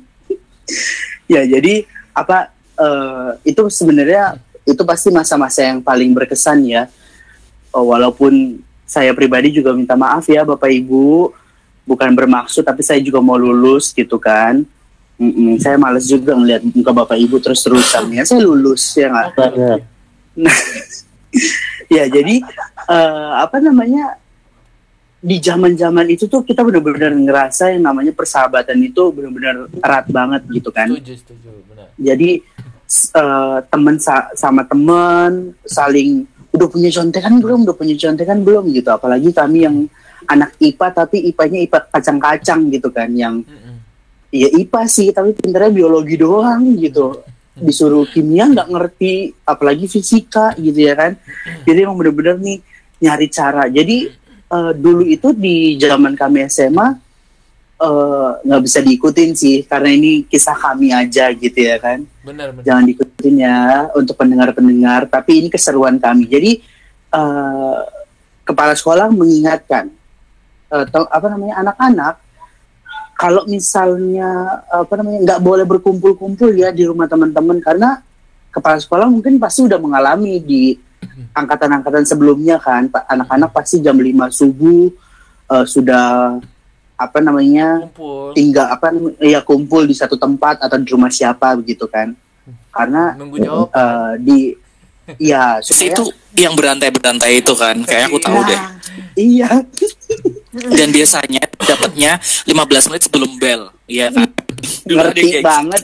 [1.32, 6.84] ya jadi apa eh, itu sebenarnya itu pasti masa-masa yang paling berkesan ya.
[7.72, 11.32] Oh, walaupun saya pribadi juga minta maaf ya bapak ibu,
[11.88, 14.62] bukan bermaksud tapi saya juga mau lulus gitu kan.
[15.22, 18.24] Mm-mm, saya males juga ngeliat muka bapak ibu terus-terusan ya.
[18.26, 19.30] Saya lulus ya nggak.
[19.38, 19.80] Benar.
[21.92, 22.40] Ya jadi
[22.88, 24.16] eh, apa namanya
[25.22, 30.70] di zaman-zaman itu tuh kita benar-benar ngerasa yang namanya persahabatan itu benar-benar erat banget gitu
[30.70, 30.90] kan.
[30.90, 32.42] setuju setuju benar Jadi
[32.84, 38.74] s- eh, teman sa- sama teman saling udah punya contekan belum, udah punya contekan belum
[38.74, 38.90] gitu.
[38.90, 39.78] Apalagi kami yang
[40.24, 43.78] anak IPA tapi IPA-nya IPA kacang-kacang gitu kan yang Mm-mm.
[44.30, 47.22] ya IPA sih tapi pinternya biologi doang gitu
[47.54, 51.12] disuruh kimia nggak ngerti apalagi fisika gitu ya kan
[51.62, 52.58] jadi emang bener-bener nih
[52.98, 54.08] nyari cara jadi
[54.52, 56.88] eh, dulu itu di zaman kami SMA
[57.82, 62.04] eh, nggak bisa diikutin sih karena ini kisah kami aja gitu ya kan.
[62.22, 62.64] Benar benar.
[62.68, 66.28] Jangan diikutin ya untuk pendengar-pendengar tapi ini keseruan kami.
[66.28, 66.52] Jadi
[67.16, 67.80] eh,
[68.46, 69.90] kepala sekolah mengingatkan
[70.70, 72.16] eh, to- apa namanya anak-anak
[73.22, 78.02] kalau misalnya apa namanya nggak boleh berkumpul-kumpul ya di rumah teman-teman karena
[78.50, 80.74] kepala sekolah mungkin pasti udah mengalami di
[81.32, 84.92] angkatan-angkatan sebelumnya kan anak-anak pasti jam 5 subuh
[85.52, 86.38] eh, sudah
[87.02, 88.38] apa namanya kumpul.
[88.38, 92.14] tinggal apa ya kumpul di satu tempat atau di rumah siapa begitu kan.
[92.72, 94.40] Karena nunggu jawab eh, di
[95.32, 96.04] ya supaya Itu
[96.38, 98.62] yang berantai-berantai itu kan, kayak aku tahu deh.
[99.18, 99.50] iya.
[100.52, 104.28] Dan biasanya dapatnya 15 menit sebelum bel, iya kan?
[104.84, 105.48] Ngerti kayak gitu.
[105.48, 105.84] banget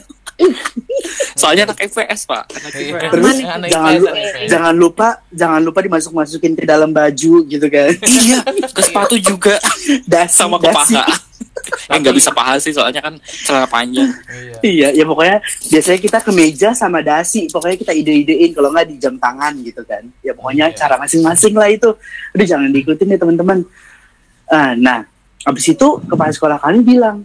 [1.34, 2.72] Soalnya anak IPS pak, anak.
[2.72, 3.10] IPS.
[3.10, 4.48] terus Anak- anak jangan IPS, IPS.
[4.48, 9.54] jangan lupa jangan lupa dimasuk masukin ke dalam baju gitu kan Iya, ke sepatu juga
[10.04, 10.94] dasi sama ke dasi.
[10.94, 11.06] paha.
[11.86, 14.08] eh nggak bisa paha sih, soalnya kan celana panjang.
[14.62, 15.36] iya iya ya pokoknya
[15.68, 19.82] biasanya kita ke meja sama dasi pokoknya kita ide-idein kalau nggak di jam tangan gitu
[19.82, 20.76] kan ya pokoknya Iya.
[20.76, 21.92] cara masing-masing lah itu
[22.30, 23.58] udah jangan diikutin ya teman-teman
[24.46, 25.04] Ah, nah
[25.42, 27.20] habis itu kepala sekolah kami bilang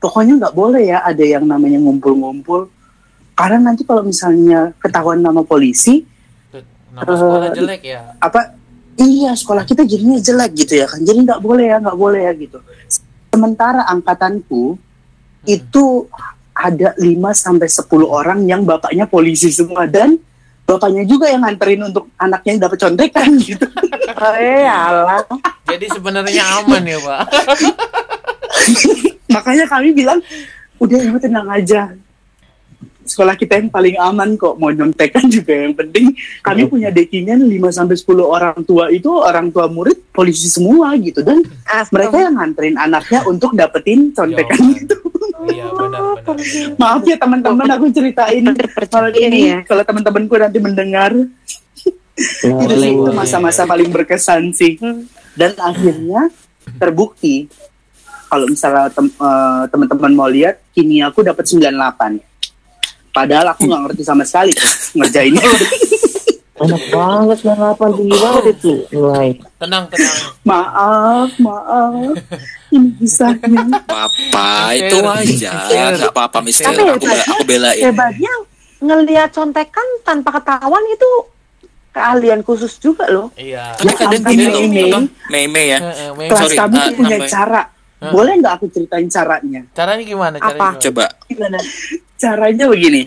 [0.00, 2.72] pokoknya nggak boleh ya ada yang namanya ngumpul-ngumpul.
[3.36, 6.04] Karena nanti kalau misalnya ketahuan nama polisi
[6.90, 8.00] nama sekolah Eh, jelek ya.
[8.18, 8.56] apa?
[8.96, 11.00] Iya sekolah kita jadinya jelek gitu ya kan.
[11.00, 12.58] Jadi nggak boleh ya nggak boleh ya gitu.
[13.30, 14.76] Sementara angkatanku
[15.46, 15.84] itu
[16.52, 20.20] ada 5 sampai 10 orang yang bapaknya polisi semua dan
[20.68, 23.64] bapaknya juga yang nganterin untuk anaknya dapat contekan gitu.
[24.20, 25.24] Oh, eh, alah.
[25.64, 27.20] jadi sebenarnya aman ya pak
[29.34, 30.18] makanya kami bilang
[30.78, 31.92] udah ibu tenang aja.
[33.00, 36.14] Sekolah kita yang paling aman kok mau nyontekan juga yang penting.
[36.46, 41.18] Kami punya dekingan 5 sampai 10 orang tua itu orang tua murid polisi semua gitu.
[41.26, 41.42] Dan
[41.90, 44.78] mereka yang nganterin anaknya untuk dapetin contekan Jawaban.
[44.78, 44.96] itu.
[45.40, 48.44] Iya benar benar maaf ya teman-teman aku ceritain.
[48.86, 49.58] Kalau Iya, ini ya.
[49.64, 51.10] kalau teman-temanku nanti mendengar.
[52.20, 54.76] Itu sih itu masa-masa paling berkesan sih.
[55.34, 56.28] Dan akhirnya
[56.76, 57.48] terbukti
[58.30, 62.22] kalau misalnya tem- eh, teman-teman mau lihat kini aku dapat 98
[63.10, 65.42] padahal aku nggak ngerti sama sekali tuh ngerjainnya
[66.60, 69.32] Enak banget 98 tinggi banget itu nilai.
[69.56, 72.12] tenang tenang maaf maaf
[72.68, 75.52] ini kisahnya Papa itu aja,
[75.96, 76.70] nggak apa-apa Mister.
[76.70, 77.82] Tapi Aku, be- aku belain.
[77.82, 78.32] Hebatnya
[78.78, 81.10] ngelihat contekan tanpa ketahuan itu
[81.90, 83.34] keahlian khusus juga loh.
[83.34, 83.74] Iya.
[83.74, 84.84] Tapi kadang ampun, gini loh, Mei.
[84.86, 84.98] apa?
[85.26, 85.78] Mei-mei ya.
[86.14, 86.28] Mei.
[86.30, 87.62] Kelas sorry, kami ah, tuh punya cara.
[88.00, 88.12] Hah?
[88.16, 89.60] Boleh nggak aku ceritain caranya?
[89.76, 90.36] Caranya gimana?
[90.40, 90.68] Caranya Apa?
[90.72, 90.80] gimana?
[90.80, 91.04] Coba.
[91.28, 91.58] Gimana?
[92.16, 93.02] Caranya begini.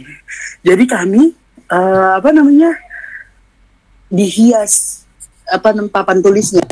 [0.61, 1.33] Jadi kami
[1.73, 2.77] eh, apa namanya
[4.13, 5.03] dihias
[5.49, 6.65] apa papan tulisnya.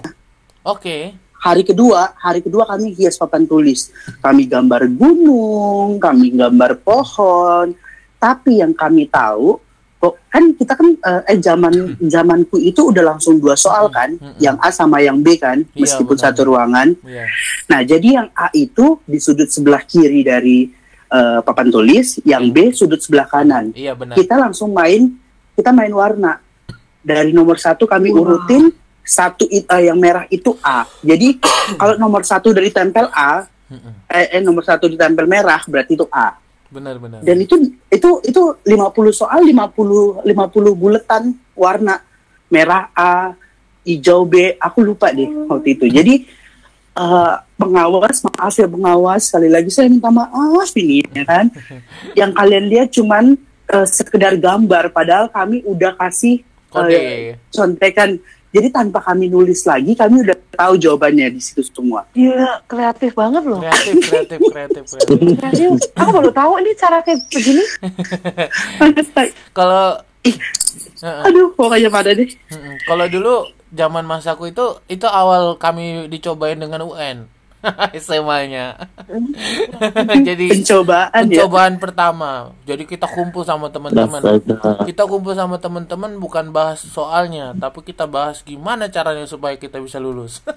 [0.61, 1.17] Oke.
[1.41, 3.89] Hari kedua, hari kedua kami hias papan tulis.
[4.21, 7.73] Kami gambar gunung, kami gambar pohon.
[8.21, 9.57] Tapi yang kami tahu,
[10.01, 14.33] kok kan kita kan eh, eh zaman zamanku itu udah langsung dua soal kan, Hmm,
[14.33, 14.41] hmm.
[14.41, 16.25] yang A sama yang B kan, Iya, meskipun benar.
[16.25, 16.87] satu ruangan.
[17.05, 17.25] Iya.
[17.69, 20.65] Nah, jadi yang A itu di sudut sebelah kiri dari
[21.11, 23.69] eh, papan tulis, yang B sudut sebelah kanan.
[23.77, 24.17] Iya benar.
[24.17, 25.13] Kita langsung main,
[25.53, 26.41] kita main warna.
[27.01, 28.73] Dari nomor satu kami urutin
[29.05, 30.85] satu eh, yang merah itu A.
[31.05, 31.37] Jadi
[31.77, 34.07] kalau nomor satu dari tempel A, Mm-mm.
[34.09, 36.33] eh, eh, nomor satu ditempel merah berarti itu A.
[36.71, 37.19] Benar benar.
[37.19, 37.55] Dan itu
[37.91, 41.99] itu itu 50 soal 50 50 buletan warna
[42.47, 43.35] merah A,
[43.83, 45.85] hijau B, aku lupa deh waktu itu.
[45.91, 46.23] Jadi
[46.95, 51.51] eh, pengawas, maaf ya pengawas, sekali lagi saya minta maaf ini ya kan.
[52.19, 53.25] Yang kalian lihat cuman
[53.67, 56.95] eh, sekedar gambar, padahal kami udah kasih Kode.
[56.95, 58.15] eh, contekan.
[58.51, 62.03] Jadi tanpa kami nulis lagi, kami udah tahu jawabannya di situ semua.
[62.11, 63.63] Gila, kreatif banget loh.
[63.63, 65.17] Kreatif, kreatif, kreatif, kreatif.
[65.39, 65.69] Kreatif.
[65.95, 67.63] Aku baru tahu ini cara kayak begini.
[69.57, 70.03] Kalau
[71.01, 71.23] Heeh.
[71.25, 72.29] Aduh, pokoknya pada deh.
[72.29, 72.75] Mm-mm.
[72.85, 77.25] Kalau dulu zaman masaku itu itu awal kami dicobain dengan UN
[78.03, 78.77] SMA-nya.
[80.27, 81.45] Jadi Pencobaan ya.
[81.45, 82.31] pencobaan pertama.
[82.65, 84.21] Jadi kita kumpul sama teman-teman.
[84.85, 90.01] Kita kumpul sama teman-teman bukan bahas soalnya, tapi kita bahas gimana caranya supaya kita bisa
[90.01, 90.41] lulus.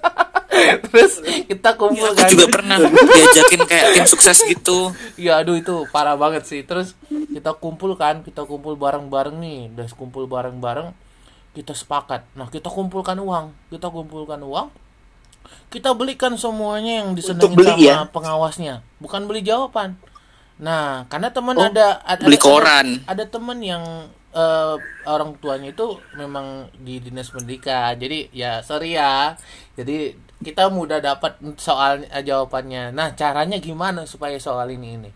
[0.87, 1.19] Terus
[1.51, 2.31] kita kumpul Aku kan.
[2.31, 4.95] juga pernah diajakin kayak tim sukses gitu.
[5.19, 6.63] Ya aduh itu parah banget sih.
[6.63, 10.95] Terus kita kumpul kan, kita kumpul bareng-bareng nih, udah kumpul bareng-bareng,
[11.51, 12.23] kita sepakat.
[12.39, 14.71] Nah kita kumpulkan uang, kita kumpulkan uang,
[15.69, 17.97] kita belikan semuanya yang disenangi Untuk beli, sama ya?
[18.09, 19.99] pengawasnya, bukan beli jawaban.
[20.55, 22.87] Nah karena teman Oh, ada, ada beli ada- koran.
[23.03, 23.83] Ada, teman yang
[24.31, 29.35] eh, orang tuanya itu memang di dinas pendidikan, jadi ya sorry ya,
[29.75, 32.91] jadi kita mudah dapat soal eh, jawabannya.
[32.91, 35.11] Nah caranya gimana supaya soal ini ini?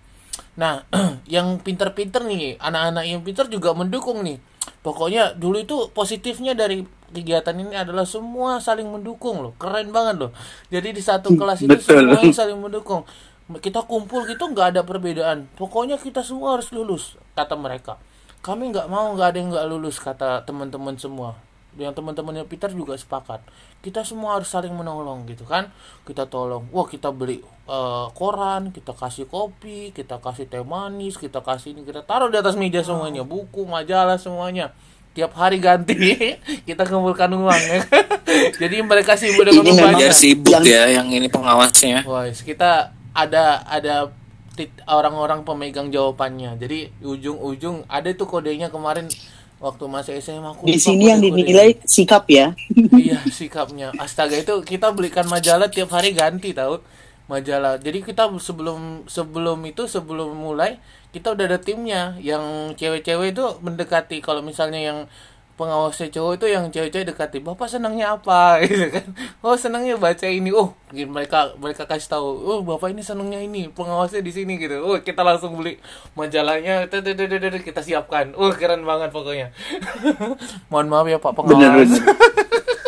[0.59, 0.83] Nah,
[1.27, 4.39] yang pinter-pinter nih, anak-anak yang pinter juga mendukung nih.
[4.79, 9.53] Pokoknya dulu itu positifnya dari kegiatan ini adalah semua saling mendukung loh.
[9.57, 10.31] Keren banget loh.
[10.69, 12.09] Jadi di satu kelas itu Betul.
[12.09, 13.03] semuanya saling mendukung.
[13.49, 15.49] Kita kumpul gitu nggak ada perbedaan.
[15.57, 17.97] Pokoknya kita semua harus lulus, kata mereka.
[18.45, 21.35] Kami nggak mau nggak ada yang nggak lulus, kata teman-teman semua.
[21.77, 23.41] Yang teman-temannya Peter juga sepakat.
[23.81, 25.69] Kita semua harus saling menolong gitu kan.
[26.05, 26.69] Kita tolong.
[26.69, 31.81] Wah kita beli eh, koran, kita kasih kopi, kita kasih teh manis, kita kasih ini,
[31.85, 34.73] kita taruh di atas meja semuanya, buku, majalah semuanya.
[35.19, 36.15] Tiap hari ganti
[36.67, 37.79] kita kumpulkan uang ya.
[38.63, 42.07] Jadi mereka sibuk dengan Ini memang- sibuk Yang- ya yang ini pengawasnya.
[42.07, 44.07] Wah, kita ada ada
[44.55, 46.55] tit- orang-orang pemegang jawabannya.
[46.55, 49.11] Jadi di ujung-ujung ada tuh kodenya kemarin
[49.59, 52.55] waktu masih SMA aku Di sini yang dinilai sikap ya.
[52.95, 56.79] iya sikapnya astaga itu kita belikan majalah tiap hari ganti tahu
[57.29, 57.77] majalah.
[57.77, 60.81] Jadi kita sebelum sebelum itu sebelum mulai
[61.13, 62.17] kita udah ada timnya.
[62.17, 64.17] Yang cewek-cewek itu mendekati.
[64.19, 64.99] Kalau misalnya yang
[65.59, 68.57] pengawasnya cowok itu yang cewek-cewek dekati bapak senangnya apa?
[68.63, 69.05] Gitu kan.
[69.43, 70.55] Oh senangnya baca ini.
[70.55, 74.79] Oh mereka mereka kasih tahu oh bapak ini senangnya ini pengawasnya di sini gitu.
[74.79, 75.75] Oh kita langsung beli
[76.15, 76.87] majalahnya.
[76.87, 78.31] Kita siapkan.
[78.39, 79.51] Oh keren banget pokoknya.
[80.71, 81.91] Mohon maaf ya pak pengawas.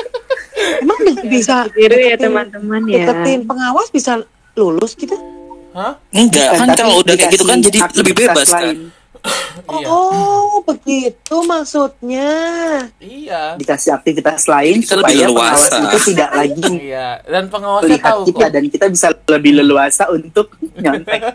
[0.81, 3.05] Emang bisa ya teman-teman ya.
[3.05, 4.21] deketin pengawas bisa
[4.53, 5.15] lulus gitu?
[5.71, 5.95] Hah?
[6.11, 8.63] Enggak, kan kalau udah kayak gitu kan jadi lebih bebas kan.
[8.67, 8.79] lain.
[9.71, 9.85] Iya.
[9.87, 12.29] Oh, begitu maksudnya.
[12.97, 13.53] Iya.
[13.55, 15.69] Dikasih aktivitas lain Kita lebih supaya leluasa.
[15.69, 18.49] pengawas itu tidak lagi Iya, dan pengawasnya melihat tahu kita kok.
[18.49, 21.21] dan kita bisa lebih leluasa untuk nyontek.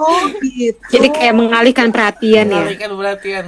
[0.00, 0.80] Oh, gitu.
[0.96, 2.64] Jadi kayak mengalihkan perhatian ya.
[2.64, 3.44] Mengalihkan perhatian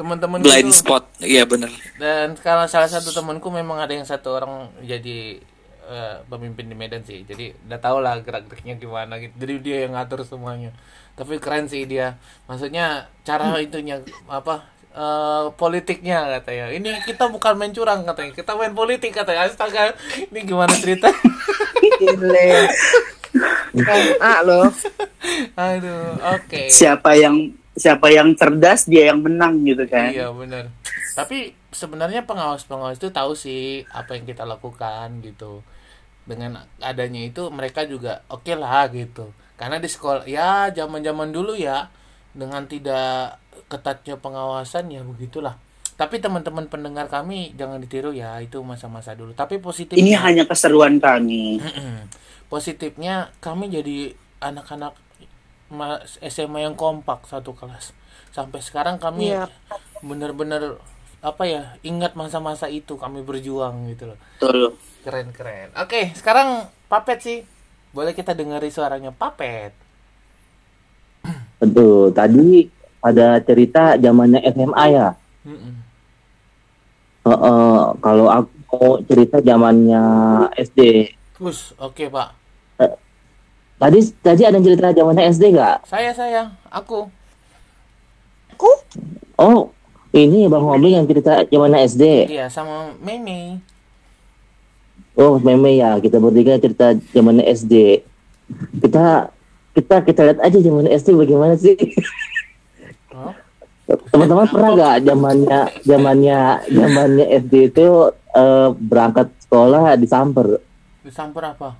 [0.00, 1.04] teman-teman Blind spot.
[1.20, 1.68] Iya bener.
[2.00, 5.36] Dan kalau salah satu temanku memang ada yang satu orang jadi
[5.84, 7.20] eh, pemimpin di Medan sih.
[7.28, 9.36] Jadi udah tau lah gerak-geriknya gimana gitu.
[9.36, 10.72] Jadi dia yang ngatur semuanya.
[11.20, 12.16] Tapi keren sih dia.
[12.48, 14.64] Maksudnya cara itunya apa
[14.96, 16.72] eh, politiknya katanya.
[16.72, 18.32] Ini kita bukan main curang katanya.
[18.32, 19.44] Kita main politik katanya.
[19.44, 19.92] Astaga,
[20.32, 21.12] ini gimana cerita?
[22.00, 22.72] Gile.
[23.76, 24.66] SMA loh.
[25.54, 26.72] Aduh, oke.
[26.72, 30.12] siapa yang siapa yang cerdas dia yang menang gitu kan.
[30.12, 30.68] Iya benar.
[31.16, 35.64] Tapi sebenarnya pengawas-pengawas itu tahu sih apa yang kita lakukan gitu.
[36.28, 39.32] Dengan adanya itu mereka juga oke lah gitu.
[39.56, 41.88] Karena di sekolah ya zaman-zaman dulu ya
[42.36, 45.56] dengan tidak ketatnya pengawasan ya begitulah.
[46.00, 49.36] Tapi teman-teman pendengar kami jangan ditiru ya, itu masa-masa dulu.
[49.36, 51.60] Tapi positif Ini hanya keseruan kami.
[52.48, 54.96] positifnya kami jadi anak-anak
[56.26, 57.94] SMA yang kompak satu kelas.
[58.30, 59.46] Sampai sekarang kami Iya.
[60.02, 60.78] benar-benar
[61.20, 64.18] apa ya ingat masa-masa itu kami berjuang gitu loh.
[64.40, 64.76] Betul.
[65.04, 65.68] Keren keren.
[65.76, 67.38] Oke, sekarang Papet sih.
[67.94, 69.74] Boleh kita dengari suaranya Papet.
[71.60, 72.10] Betul.
[72.16, 72.66] Tadi
[73.00, 75.08] ada cerita zamannya SMA ya.
[75.44, 75.74] Mm-mm.
[77.20, 80.02] Eh, eh, kalau aku mau cerita zamannya
[80.56, 81.12] SD.
[81.36, 82.39] Gus, oke Pak.
[83.80, 85.88] Tadi tadi ada cerita zamannya SD nggak?
[85.88, 87.08] Saya saya, aku.
[89.40, 89.72] Oh,
[90.12, 92.28] ini Bang Hobi yang cerita zamannya SD.
[92.28, 93.64] Iya sama Meme.
[95.16, 95.96] Oh, meme ya.
[95.96, 98.04] Kita bertiga cerita zamannya SD.
[98.84, 99.32] Kita
[99.72, 101.72] kita kita lihat aja zamannya SD bagaimana sih?
[103.16, 103.32] Oh,
[104.12, 106.38] Teman-teman pernah nggak zamannya zamannya
[106.68, 110.60] zamannya SD itu eh, berangkat sekolah disamper?
[111.00, 111.74] disamper apa?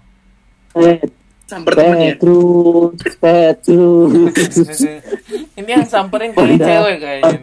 [0.72, 1.12] Pet,
[1.50, 2.14] Samper temennya.
[2.14, 4.78] Petrus, Petrus.
[5.58, 6.66] Ini yang samperin kali Udah.
[6.70, 7.38] cewek kayaknya.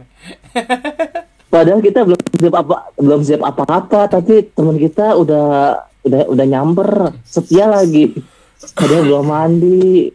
[1.53, 5.47] Padahal kita belum siap apa belum siap apa-apa, tapi teman kita udah
[6.03, 6.91] udah udah nyamper
[7.23, 8.15] setia lagi.
[8.75, 10.11] Padahal belum mandi.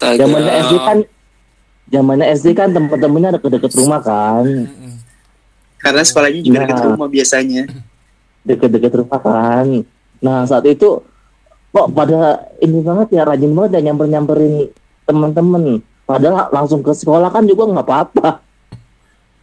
[0.00, 0.98] Zamannya SD kan
[1.88, 4.44] zamannya SD kan teman-temannya deket-deket rumah kan.
[5.80, 6.68] Karena sekolahnya juga Nah.
[6.68, 7.62] dekat rumah biasanya.
[8.44, 9.66] Deket-deket rumah kan.
[10.20, 11.00] Nah, saat itu
[11.74, 14.70] kok pada ini banget ya rajin banget ya nyamper-nyamperin
[15.10, 15.82] teman-teman.
[16.06, 18.28] Padahal langsung ke sekolah kan juga nggak apa-apa.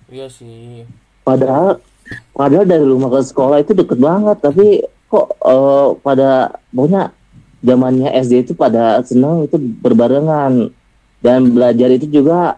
[0.07, 0.87] Iya sih.
[1.27, 1.83] Padahal
[2.31, 7.11] padahal dari rumah ke sekolah itu deket banget, tapi kok eh, pada pokoknya
[7.59, 10.71] zamannya SD itu pada senang itu berbarengan
[11.19, 12.55] dan belajar itu juga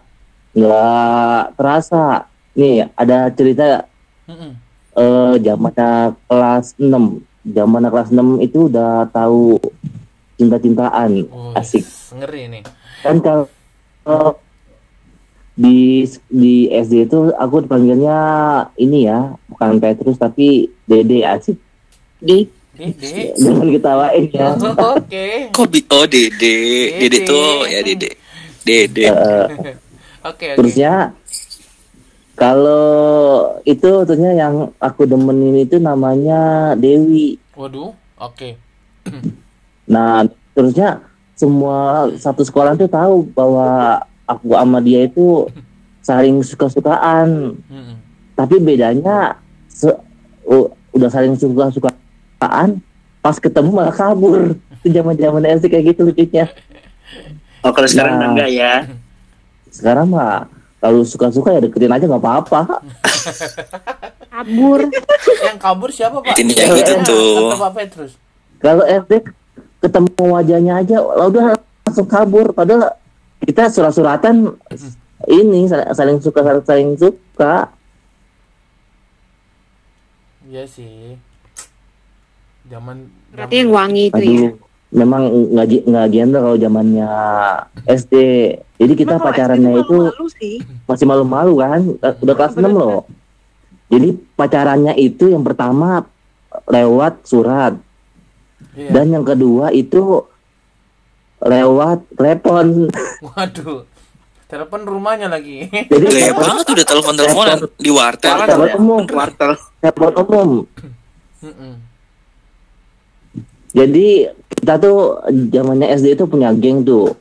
[0.54, 2.30] nggak terasa.
[2.54, 3.90] Nih ada cerita
[4.30, 4.54] Mm-mm.
[4.94, 7.33] eh zamannya kelas 6.
[7.44, 9.60] Zamannya kelas 6 itu udah tahu
[10.34, 11.28] cinta-cintaan.
[11.28, 11.84] Wih, Asik.
[12.16, 12.62] Ngeri nih.
[13.04, 13.44] Kan kalau
[15.54, 18.18] di di SD itu aku dipanggilnya
[18.74, 21.54] ini ya, bukan Petrus tapi Dede asik.
[22.18, 23.38] Di Dede.
[23.38, 24.48] Jangan ketawain ya.
[24.96, 25.26] Oke.
[25.54, 26.56] Kok bi- oh Dede.
[26.98, 27.18] Dede Dede.
[27.22, 28.10] tuh ya Dede.
[28.64, 29.04] Dede.
[29.04, 29.46] Eh,
[30.24, 30.56] Oke, oke.
[30.56, 31.12] terusnya
[32.34, 32.84] kalau
[33.62, 37.38] itu terusnya yang aku demenin itu namanya Dewi.
[37.54, 38.48] Waduh, oke.
[39.84, 40.24] Nah,
[40.56, 41.04] terusnya
[41.36, 45.44] semua satu sekolah tuh tahu bahwa aku sama dia itu
[46.00, 47.52] saling suka-sukaan.
[48.32, 49.36] Tapi bedanya
[49.68, 50.00] se-
[50.88, 52.80] udah saling suka-sukaan,
[53.20, 54.56] pas ketemu malah kabur.
[54.80, 56.48] Itu zaman-zaman SD kayak gitu lucunya.
[57.60, 58.32] Oh kalau sekarang Nah.
[58.32, 58.88] enggak ya.
[59.68, 60.48] Sekarang mah
[60.84, 62.60] kalau suka-suka ya deketin aja nggak apa-apa.
[64.36, 64.84] kabur
[65.40, 66.36] Yang kabur siapa, Pak?
[66.36, 67.56] Ini yang gitu tuh.
[68.60, 69.24] Kalau SD
[69.80, 71.56] ketemu wajahnya aja, lah udah
[71.88, 72.52] langsung kabur.
[72.52, 73.00] Padahal
[73.40, 74.52] kita surat-suratan
[75.24, 77.72] ini saling, suka saling suka.
[80.44, 81.16] Iya sih.
[82.68, 84.52] Zaman berarti yang wangi itu ya
[84.94, 87.08] memang nggak gi- nggak gender kalau zamannya
[87.84, 88.14] SD.
[88.74, 90.54] Jadi kita Emang kalau pacarannya itu malu-malu sih.
[90.84, 91.80] masih malu-malu kan,
[92.16, 93.04] udah kelas 6 loh.
[93.86, 96.06] Jadi pacarannya itu yang pertama
[96.64, 97.74] lewat surat
[98.72, 98.90] Iya.
[98.90, 100.26] dan yang kedua itu
[101.38, 102.88] lewat telepon.
[103.28, 103.86] Waduh.
[104.44, 105.66] Telepon rumahnya lagi.
[105.66, 108.34] Jadi telepon, banget udah telepon-teleponan di wartel.
[108.40, 109.52] telepon umum, Wartel.
[109.80, 110.48] telepon umum.
[113.74, 114.08] Jadi
[114.64, 115.20] kita tuh
[115.52, 117.12] zamannya SD itu punya geng tuh,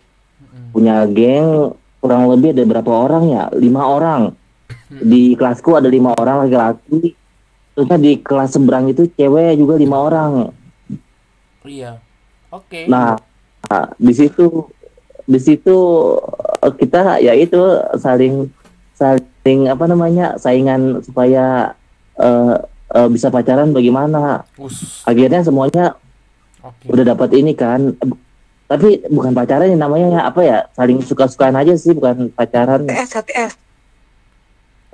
[0.71, 3.43] punya geng kurang lebih ada berapa orang ya?
[3.51, 4.31] Lima orang.
[4.87, 7.19] Di kelasku ada lima orang laki-laki.
[7.75, 10.31] Terusnya di kelas seberang itu cewek juga lima orang.
[11.67, 11.99] Iya.
[12.51, 12.87] Oke.
[12.87, 13.19] Nah,
[13.67, 14.71] nah, di situ
[15.27, 15.75] di situ
[16.63, 17.59] eh, kita ya itu
[17.99, 18.47] saling
[18.95, 21.75] saling apa namanya saingan supaya
[22.19, 22.55] eh,
[22.93, 24.47] eh, bisa pacaran bagaimana.
[24.59, 25.03] Us.
[25.07, 25.95] Akhirnya semuanya
[26.63, 26.87] Oke.
[26.87, 27.91] udah dapat ini kan.
[28.63, 33.53] Tapi bukan pacaran ya namanya apa ya saling suka-sukaan aja sih bukan pacaran HTS, HTS.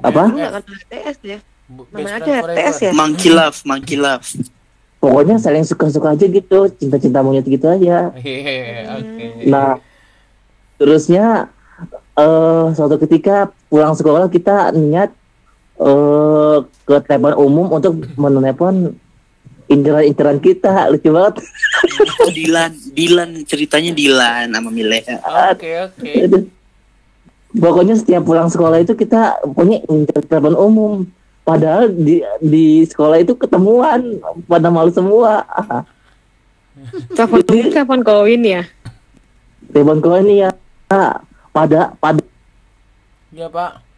[0.01, 1.39] apa HTS ya?
[1.69, 2.33] Namanya aja.
[2.43, 2.91] HTS ya?
[2.91, 4.25] Monkey love, monkey love.
[4.99, 9.25] pokoknya saling suka-suka aja gitu cinta-cinta monyet gitu aja Iya, oke.
[9.47, 9.79] Nah,
[10.75, 11.47] terusnya
[12.19, 15.13] eh suatu ketika pulang sekolah kita niat
[15.79, 18.91] eh ke telepon umum untuk menelepon
[19.69, 21.35] inceran-inceran kita lucu banget.
[22.19, 25.21] Oh Dilan, Dilan ceritanya Dilan sama Milea.
[25.53, 26.11] Oke, oke.
[26.25, 26.43] Aduh.
[27.49, 29.81] pokoknya setiap pulang sekolah itu kita punya
[30.29, 30.93] telepon umum
[31.41, 35.41] padahal di di sekolah itu ketemuan pada malu semua
[37.17, 38.63] Telepon telepon koin ya.
[39.73, 40.49] telepon kau ini ya
[41.51, 42.21] pada pada
[43.29, 43.88] Ya Pak.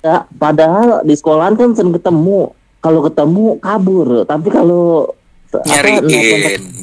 [0.00, 2.56] Ya, padahal di sekolahan kan sering ketemu.
[2.80, 5.12] Kalau ketemu kabur, tapi kalau
[5.50, 6.04] apa, Nyariin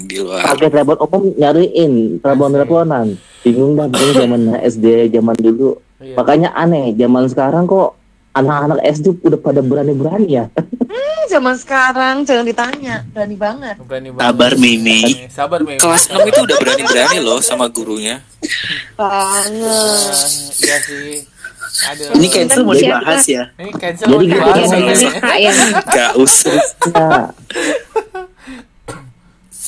[0.06, 0.44] di luar.
[0.44, 3.08] pakai telepon umum nyariin telepon teleponan.
[3.42, 5.80] Bingung pokoknya zaman SD zaman dulu.
[5.98, 6.16] Iya.
[6.20, 7.98] Makanya aneh zaman sekarang kok
[8.38, 10.46] anak-anak SD udah pada berani-berani ya.
[10.54, 13.76] Hmm, zaman sekarang jangan ditanya, berani banget.
[13.82, 14.26] Berani banget.
[14.30, 15.02] Sabar Mimi.
[15.32, 15.82] Sabar Mimi.
[15.82, 18.22] Kelas 6 itu udah berani-berani loh sama gurunya.
[18.94, 20.14] Banget.
[20.62, 21.37] Iya sih.
[21.78, 22.10] Aduh.
[22.18, 23.44] Ini cancel mau dibahas ya.
[23.62, 24.70] Ini cancel Jadi mau dibahas.
[25.22, 25.54] Kak ya.
[25.96, 26.58] Gak usah.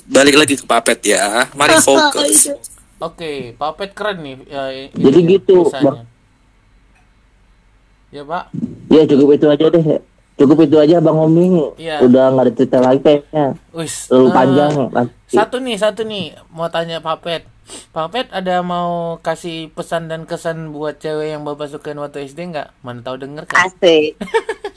[0.10, 1.46] Balik lagi ke Papet ya.
[1.54, 2.50] Mari fokus.
[3.00, 4.38] Oke, papet keren nih.
[4.44, 5.72] ya, Jadi gitu.
[8.12, 8.46] Ya Pak.
[8.92, 9.86] ya cukup itu aja deh.
[10.36, 11.64] Cukup itu aja Bang Omi.
[11.80, 12.04] Iya.
[12.04, 13.56] Udah nggak ada cerita lagi kayaknya.
[13.72, 14.10] Wis.
[14.12, 15.14] Terlalu eh, panjang nanti.
[15.32, 16.36] Satu nih, satu nih.
[16.52, 17.48] Mau tanya Papet.
[17.90, 22.74] Papet ada mau kasih pesan dan kesan buat cewek yang bapak sukain waktu SD nggak?
[22.82, 23.66] Mana tahu denger kan?
[23.66, 24.18] Asik.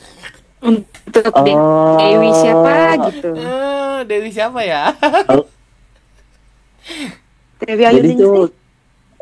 [0.62, 1.98] Untuk De- Oh.
[1.98, 2.72] Dewi siapa
[3.10, 3.30] gitu.
[3.34, 4.94] Eh, Dewi siapa ya?
[7.60, 8.38] Dewi Ayu Jadi tuh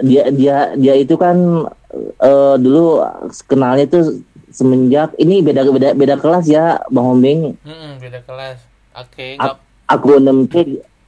[0.00, 1.36] dia dia dia itu kan
[2.20, 3.04] eh, dulu
[3.44, 4.04] kenalnya tuh
[4.50, 7.54] semenjak ini beda beda beda kelas ya Bang Hombing.
[7.62, 8.58] Mm-mm, beda kelas.
[8.92, 9.56] Oke, nggak.
[9.86, 10.54] Aku 6C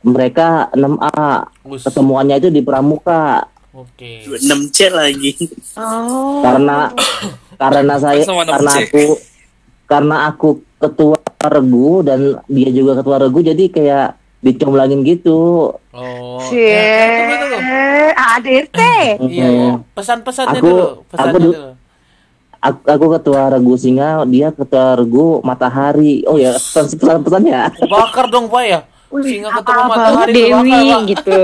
[0.02, 1.46] mereka 6A.
[1.64, 1.82] Us.
[1.82, 4.26] Ketemuannya itu di Pramuka Oke.
[4.28, 5.32] 6C lagi.
[5.74, 6.42] Oh.
[6.42, 6.92] karena
[7.56, 8.50] karena saya Sama 6C.
[8.52, 9.04] karena aku
[9.86, 14.08] karena aku ketua regu dan dia juga ketua regu jadi kayak
[14.40, 15.70] dicomblangin gitu.
[15.90, 16.42] Oh.
[16.42, 16.66] Cie.
[16.68, 17.82] ya, tunggu.
[18.12, 18.80] ADRT.
[19.24, 19.70] Iya, iya.
[19.94, 20.86] Pesan-pesannya Aku- dulu.
[21.06, 21.70] Pesannya aku du- dulu.
[22.60, 26.22] Aku, aku ketua regu singa, dia ketua regu matahari.
[26.24, 27.74] Oh ya, pesan pesan pesannya.
[27.82, 28.80] Bakar dong Pak ya.
[29.14, 31.40] Singa ketemu matahari Dewi gitu.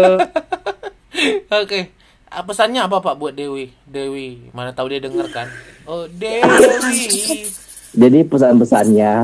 [1.60, 1.80] Oke.
[2.28, 3.72] Ah, Pesannya apa Pak buat Dewi?
[3.82, 5.48] Dewi, mana tahu dia denger kan?
[5.84, 7.48] Oh, Dewi.
[7.90, 9.14] Jadi pesan-pesannya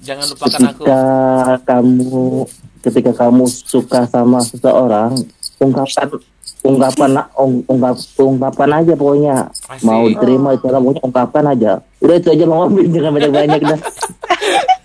[0.00, 0.82] Jangan lupakan aku.
[0.82, 1.02] ketika
[1.62, 2.22] kamu
[2.82, 5.14] ketika kamu suka sama seseorang,
[5.56, 6.08] ungkapan
[6.62, 9.36] ungkapan ung- ungkap ungkapan aja pokoknya
[9.68, 9.82] Asik.
[9.82, 11.72] mau terima itu pokoknya ungkapkan aja.
[12.00, 12.66] Udah itu aja mau
[12.96, 13.80] jangan banyak-banyak dah.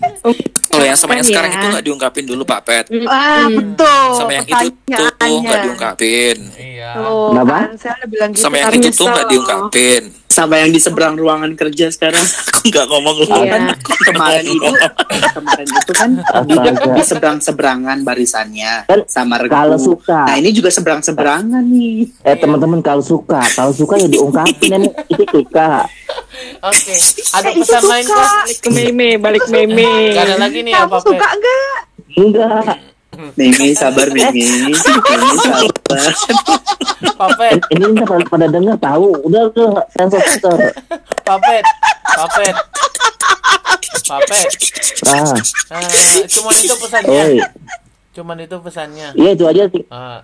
[0.68, 1.58] Kalau yang sama yang Kan sekarang ya.
[1.58, 2.86] itu nggak diungkapin dulu Pak Pet.
[3.06, 4.08] Ah, betul.
[4.14, 5.06] Sama yang itu tuh
[5.40, 6.38] nggak diungkapin.
[6.54, 6.90] Iya.
[6.94, 7.56] Tuh, Kenapa?
[7.58, 8.42] kan saya udah bilang gitu.
[8.42, 9.32] Sama yang itu tuh nggak loh.
[9.32, 10.04] diungkapin.
[10.28, 12.22] Sama yang di seberang ruangan kerja sekarang.
[12.52, 13.26] Aku nggak ngomong lu.
[13.26, 13.74] Iya.
[14.06, 14.70] kemarin itu
[15.34, 16.10] kemarin itu kan
[16.46, 16.56] di,
[16.94, 19.52] di seberang seberangan barisannya Kan sama regu.
[19.52, 20.24] kalau suka.
[20.24, 22.06] Nah ini juga seberang seberangan nih.
[22.22, 25.90] Eh teman-teman kalau suka, kalau suka ya diungkapin emang itu suka.
[26.60, 26.94] Oke.
[27.36, 28.18] Ada Eh, pesan lain suka.
[28.18, 28.32] kah?
[28.40, 29.90] Balik ke meme, balik meme.
[30.12, 31.78] Gak ada lagi nih Kamu apa suka enggak?
[32.14, 32.78] Enggak.
[33.34, 34.46] Mimi sabar Mimi.
[34.46, 36.14] Mimi sabar.
[37.18, 39.10] Papet, Ini ini pada, pada denger tahu.
[39.24, 40.60] Udah udah sensor sensor.
[41.24, 41.66] papet,
[42.08, 42.56] papet.
[44.04, 44.46] Papet.
[45.04, 45.34] Ah,
[45.84, 47.10] Eh, cuman itu pesannya.
[47.10, 47.38] oi.
[48.14, 49.08] Cuman itu pesannya.
[49.14, 49.84] Iya itu aja sih.
[49.88, 50.22] Ah,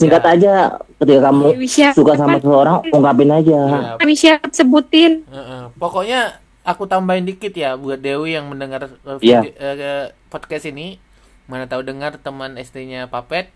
[0.00, 0.30] Singkat Ya.
[0.32, 0.52] aja
[0.96, 1.94] ketika kamu Dewi siapa?
[1.94, 3.58] suka sama seseorang ungkapin aja.
[3.60, 3.92] iya.
[3.96, 5.12] Dewi siapa sebutin?
[5.26, 5.62] Heeh.
[5.76, 6.20] Pokoknya
[6.62, 9.44] aku tambahin dikit ya buat Dewi yang mendengar uh, Iya.
[9.44, 10.96] video- uh, podcast ini.
[11.44, 13.50] Mana tahu dengar teman SD-nya Papet.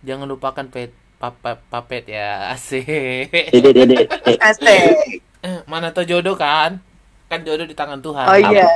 [0.00, 2.44] Jangan lupakan pet papet, papet ya.
[2.52, 2.84] Asik.
[3.50, 4.04] Dede dede.
[4.26, 5.24] Eh, Asik.
[5.64, 6.80] Mana tahu jodoh kan?
[7.26, 8.26] Kan jodoh di tangan Tuhan.
[8.26, 8.66] Oh iya.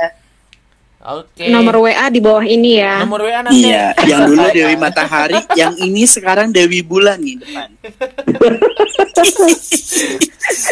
[1.05, 1.53] Oke.
[1.53, 3.05] Nomor WA di bawah ini ya.
[3.05, 3.69] Nomor WA nanti.
[3.69, 7.69] Iya, yang dulu Dewi Matahari, yang ini sekarang Dewi Bulan nih depan.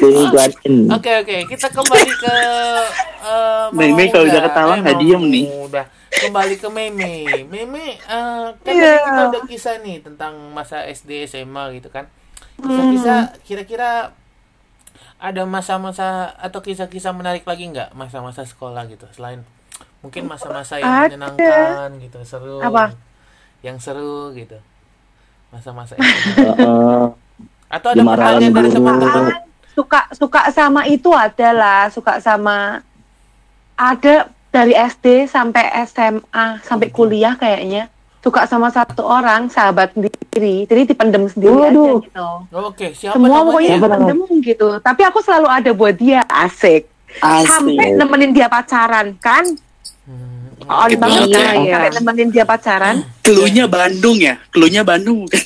[0.01, 0.89] Dewi Guatin.
[0.89, 2.35] Oke oke, kita kembali ke
[3.21, 5.45] eh, Mama Meme kalau udah ketawa nggak diem nih.
[5.53, 5.83] Muda.
[6.09, 7.13] Kembali ke Meme.
[7.45, 12.09] Meme eh, kan tadi kita udah kisah nih tentang masa SD SMA gitu kan.
[12.57, 14.17] Kisah-kisah kira-kira
[15.21, 19.45] ada masa-masa atau kisah-kisah menarik lagi nggak masa-masa sekolah gitu selain
[20.03, 21.15] mungkin masa-masa yang Ada.
[21.15, 22.59] menyenangkan gitu seru.
[22.59, 22.93] Apa?
[23.63, 24.59] yang seru gitu.
[25.49, 25.95] Masa-masa
[27.73, 29.23] atau ada pertanyaan dari teman-teman?
[29.73, 32.85] Suka suka sama itu adalah suka sama
[33.73, 37.89] ada dari SD sampai SMA sampai kuliah kayaknya.
[38.21, 40.63] Suka sama satu orang sahabat sendiri.
[40.69, 41.97] Jadi dipendem sendiri Waduh.
[41.99, 42.87] aja gitu oke.
[42.93, 43.47] Siapa semua namanya?
[43.49, 44.67] pokoknya dipendem gitu.
[44.79, 46.21] Tapi aku selalu ada buat dia.
[46.29, 46.87] Asik.
[47.19, 47.99] Sampai Asik.
[47.99, 49.43] nemenin dia pacaran kan
[50.61, 51.73] Gitu banget aja, kan ya.
[51.75, 52.95] sampai nemenin dia pacaran
[53.25, 55.43] Keluhnya Bandung ya, keluhnya Bandung bukan?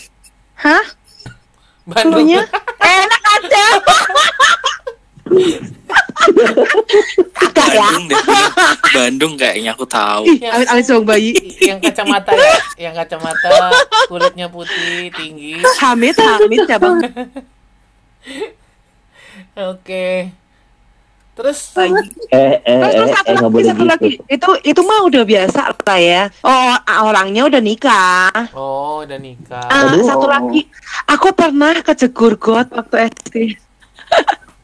[0.57, 0.85] hah
[1.87, 2.19] Bandung.
[2.19, 2.43] Dulunya
[2.83, 3.65] enak aja.
[7.31, 7.79] Kagak ya.
[7.79, 8.19] Bandung deh.
[8.91, 10.27] Bandung kayaknya aku tahu.
[10.27, 11.31] Ih, alit-alit dong bayi.
[11.63, 13.71] yang kacamata ya, yang kacamata
[14.11, 15.63] kulitnya putih tinggi.
[15.79, 16.99] Hamid, Hamid ya bang.
[19.71, 20.35] Oke.
[21.37, 21.59] Terus.
[21.77, 21.85] Eh,
[22.33, 24.09] eh, Terus, eh, eh, satu nggak lagi, boleh satu lagi.
[24.09, 24.21] gitu.
[24.25, 26.23] Itu itu mah udah biasa lah ya.
[26.41, 26.73] Oh,
[27.05, 28.33] orangnya udah nikah.
[28.57, 29.69] oh udah nikah.
[29.69, 30.01] Ah, Aduh.
[30.01, 30.65] satu lagi,
[31.05, 33.35] aku pernah kejegur got waktu SD.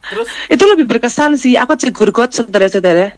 [0.04, 1.54] Terus itu lebih berkesan sih.
[1.54, 3.14] Aku jegur got saudara-saudara.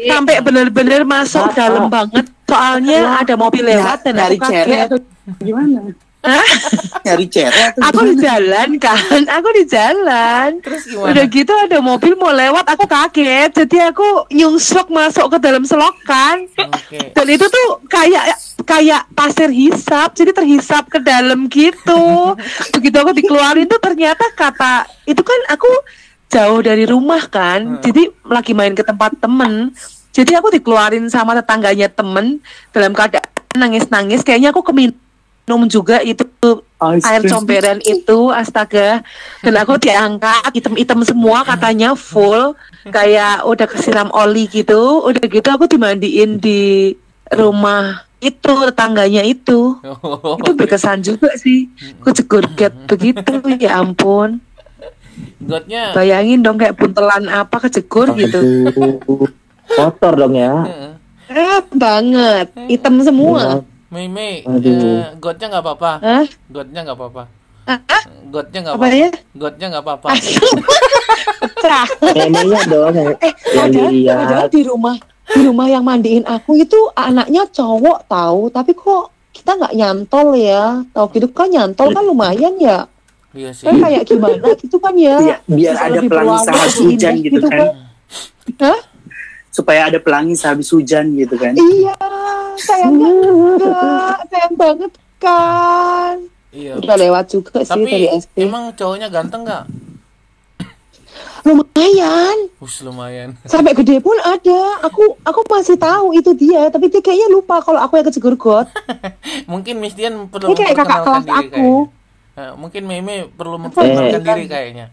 [0.00, 2.24] Sampai bener-bener masuk dalam banget.
[2.46, 4.86] Soalnya ada mobil lewat dan Dari kaget.
[4.86, 4.98] atau
[5.40, 5.92] gimana?
[7.02, 10.62] Nyari atau Aku di jalan kan, aku di jalan.
[10.62, 11.10] terus gimana?
[11.10, 13.50] Udah gitu ada mobil mau lewat, aku kaget.
[13.50, 16.46] Jadi aku nyungsuk masuk ke dalam selokan.
[16.54, 17.10] Oke.
[17.10, 22.38] Dan itu tuh kayak kayak pasir hisap, jadi terhisap ke dalam gitu.
[22.70, 25.68] Begitu aku dikeluarin tuh ternyata kata itu kan aku
[26.30, 27.80] jauh dari rumah kan, Hmm.
[27.82, 29.74] jadi lagi main ke tempat temen.
[30.12, 32.38] Jadi aku dikeluarin sama tetangganya temen
[32.70, 34.20] dalam keadaan nangis-nangis.
[34.20, 34.60] Kayaknya aku
[35.42, 36.24] keminum juga itu
[36.82, 39.06] Ice air comberan itu astaga.
[39.42, 42.58] Dan aku diangkat item-item semua katanya full.
[42.90, 45.06] Kayak udah kesiram oli gitu.
[45.06, 46.94] Udah gitu aku dimandiin di
[47.30, 49.78] rumah itu tetangganya itu.
[49.82, 51.70] Oh, itu berkesan juga sih.
[52.02, 52.10] Aku
[52.58, 54.42] get begitu ya ampun.
[55.42, 58.70] Gotnya bayangin dong kayak buntelan apa kejegur gitu.
[59.70, 60.66] Kotor dong ya.
[61.30, 62.50] Eh banget.
[62.66, 63.62] Hitam semua
[63.92, 64.72] Mei Mei, Aduh.
[64.72, 65.92] eh, gotnya nggak apa-apa.
[66.00, 66.24] Hah?
[66.48, 67.22] Gotnya nggak apa-apa.
[67.68, 67.80] Hah?
[68.32, 68.96] Gotnya nggak apa apa-apa.
[68.96, 70.08] ya Gotnya nggak apa-apa.
[71.62, 74.96] pecah Neneknya dong yang, Eh, padahal, di rumah
[75.32, 80.82] di rumah yang mandiin aku itu anaknya cowok tahu, tapi kok kita nggak nyantol ya?
[80.92, 82.84] Tahu gitu kan nyantol kan lumayan ya.
[83.32, 83.64] Iya sih.
[83.64, 85.16] Kan kayak gimana gitu kan ya?
[85.22, 87.68] Iya, biar Bisa ada pelangi lebih hujan indah gitu kan.
[88.60, 88.78] Hah?
[89.52, 91.52] Supaya ada pelangi sehabis hujan gitu kan.
[91.52, 91.92] Iya,
[92.56, 96.16] sayangnya enggak, sayang banget kan.
[96.50, 96.72] Iya.
[96.74, 98.36] Udah lewat juga sih dari Tapi SD.
[98.42, 99.64] emang cowoknya ganteng nggak?
[101.42, 103.34] Lumayan, Us lumayan.
[103.42, 104.60] sampai gede pun ada.
[104.80, 108.70] Aku aku masih tahu itu dia, tapi dia kayaknya lupa kalau aku yang kejegur got.
[109.50, 111.50] Mungkin Miss Dian perlu Ini kayak kakak kelas diri aku.
[111.50, 112.00] kayaknya.
[112.32, 114.24] Eh, mungkin Meme perlu memperkenalkan Eh.
[114.24, 114.86] diri kayaknya.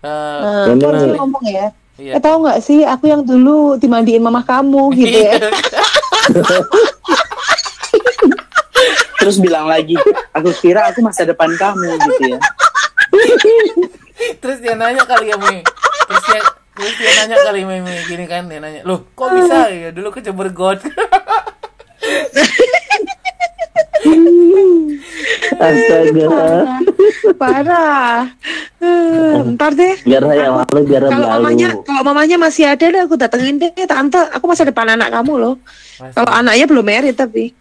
[0.00, 1.68] Eh, Nah, ngomong ya.
[2.00, 2.16] Iya.
[2.16, 5.36] Eh tahu nggak sih aku yang dulu dimandiin mama kamu gitu ya.
[9.20, 10.00] Terus bilang lagi,
[10.32, 12.38] aku kira aku masa depan kamu gitu ya.
[14.40, 15.60] Terus dia nanya kali ya Mei.
[16.08, 16.40] Terus dia
[16.80, 20.08] terus dia nanya kali Mei, Mei gini kan dia nanya, "Loh, kok bisa ya dulu
[20.08, 20.80] kecebur got?"
[25.60, 26.28] Astaga.
[27.36, 28.28] Parah.
[29.46, 29.94] Ntar deh.
[30.02, 31.42] Biar saya malu, biar Kalau malu.
[31.42, 34.20] mamanya, kalau mamanya masih ada deh aku datengin deh tante.
[34.32, 35.54] Aku masa depan anak kamu loh.
[36.00, 37.52] Kalau anaknya belum married tapi.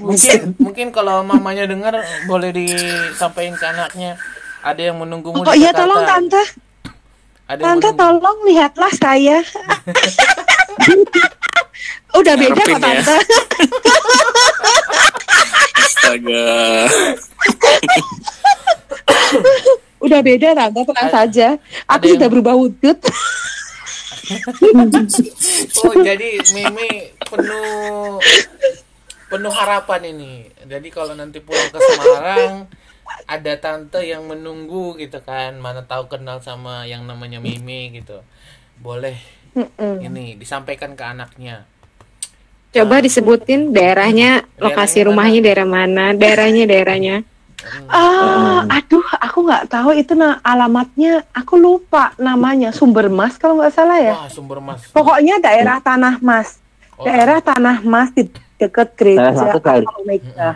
[0.00, 1.94] mungkin mungkin kalau mamanya dengar
[2.24, 4.10] boleh disampaikan ke anaknya
[4.60, 6.40] ada yang menunggumu Oh iya tolong tante,
[7.46, 8.00] Ada yang tante menunggu.
[8.00, 9.38] tolong lihatlah saya.
[12.10, 12.78] Udah beda kok ya.
[12.78, 13.16] tante.
[15.80, 16.46] Astaga.
[20.00, 21.48] Udah beda tante tenang Ada- saja.
[21.86, 22.98] Aku sudah yang- berubah wujud.
[25.82, 26.90] Oh jadi Mimi
[27.26, 28.22] penuh
[29.26, 30.46] penuh harapan ini.
[30.70, 32.70] Jadi kalau nanti pulang ke Semarang
[33.26, 35.58] ada tante yang menunggu gitu kan.
[35.58, 38.22] Mana tahu kenal sama yang namanya Mimi gitu.
[38.78, 39.18] Boleh
[39.56, 39.94] Mm-mm.
[40.04, 41.66] ini disampaikan ke anaknya.
[42.70, 47.16] Coba disebutin daerahnya, lokasi Daerahnya rumahnya daerah mana, daerahnya daerahnya.
[47.90, 51.26] Ah, aduh, aku nggak tahu itu na alamatnya.
[51.34, 52.72] Aku lupa namanya.
[52.72, 54.14] Sumber Mas kalau nggak salah ya.
[54.16, 54.88] Wah sumber mas.
[54.94, 56.56] Pokoknya daerah Tanah Mas.
[56.96, 59.84] Oh, Daerah Tanah Mas di dekat gereja Salah satu kali.
[59.84, 60.50] Alfa Omega.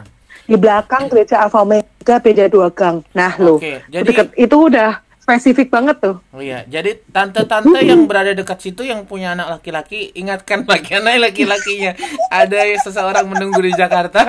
[0.44, 3.04] Di belakang gereja Alfa Omega beda dua gang.
[3.12, 3.60] Nah, lo.
[3.60, 6.20] Oke, jadi Deket itu udah spesifik banget tuh.
[6.36, 11.32] Oh iya, jadi tante-tante yang berada dekat situ yang punya anak laki-laki, ingatkan lagi anak
[11.32, 11.96] laki-lakinya.
[12.28, 14.20] Ada seseorang menunggu di Jakarta.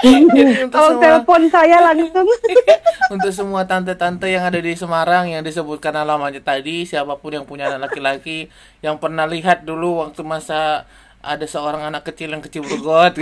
[0.00, 2.24] Kalau semua telepon saya langsung.
[3.12, 7.68] untuk semua tante-tante yang ada di Semarang yang disebutkan alamatnya tadi, siapa pun yang punya
[7.68, 8.48] anak laki-laki
[8.80, 10.88] yang pernah lihat dulu waktu masa
[11.20, 13.20] ada seorang anak kecil yang kecil bergot,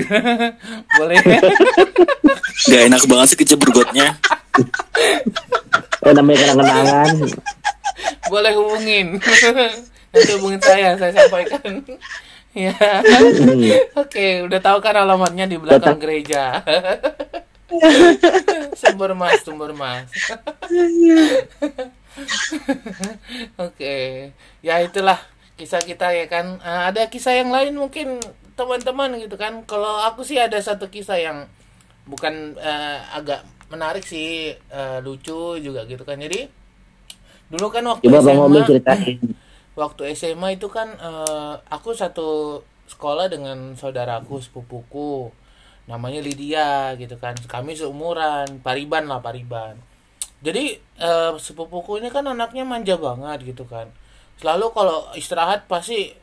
[1.02, 1.18] boleh
[2.70, 4.37] Gak enak banget sih kecebrugotnya.
[6.06, 7.08] Eh, namanya kenang-kenangan.
[8.30, 9.06] boleh hubungin.
[10.12, 11.84] Nanti hubungin saya, saya sampaikan.
[12.56, 12.74] Ya.
[12.74, 13.62] Hmm.
[13.94, 16.58] Oke, udah tahu kan alamatnya di belakang gereja.
[18.80, 20.08] sumber mas sumber mas
[23.60, 23.96] oke
[24.64, 25.20] ya itulah
[25.60, 28.22] kisah kita ya kan Eh, ada kisah yang lain mungkin
[28.56, 31.38] teman-teman gitu kan kalau aku sih ada satu kisah yang
[32.08, 36.16] bukan eh, agak menarik sih eh, lucu juga gitu kan.
[36.20, 36.48] Jadi
[37.48, 39.16] dulu kan waktu Coba SMA ceritain.
[39.80, 45.32] waktu SMA itu kan eh, aku satu sekolah dengan saudaraku sepupuku.
[45.88, 47.32] Namanya Lydia gitu kan.
[47.48, 49.76] Kami seumuran pariban lah pariban.
[50.44, 53.88] Jadi eh, sepupuku ini kan anaknya manja banget gitu kan.
[54.38, 56.14] Selalu kalau istirahat pasti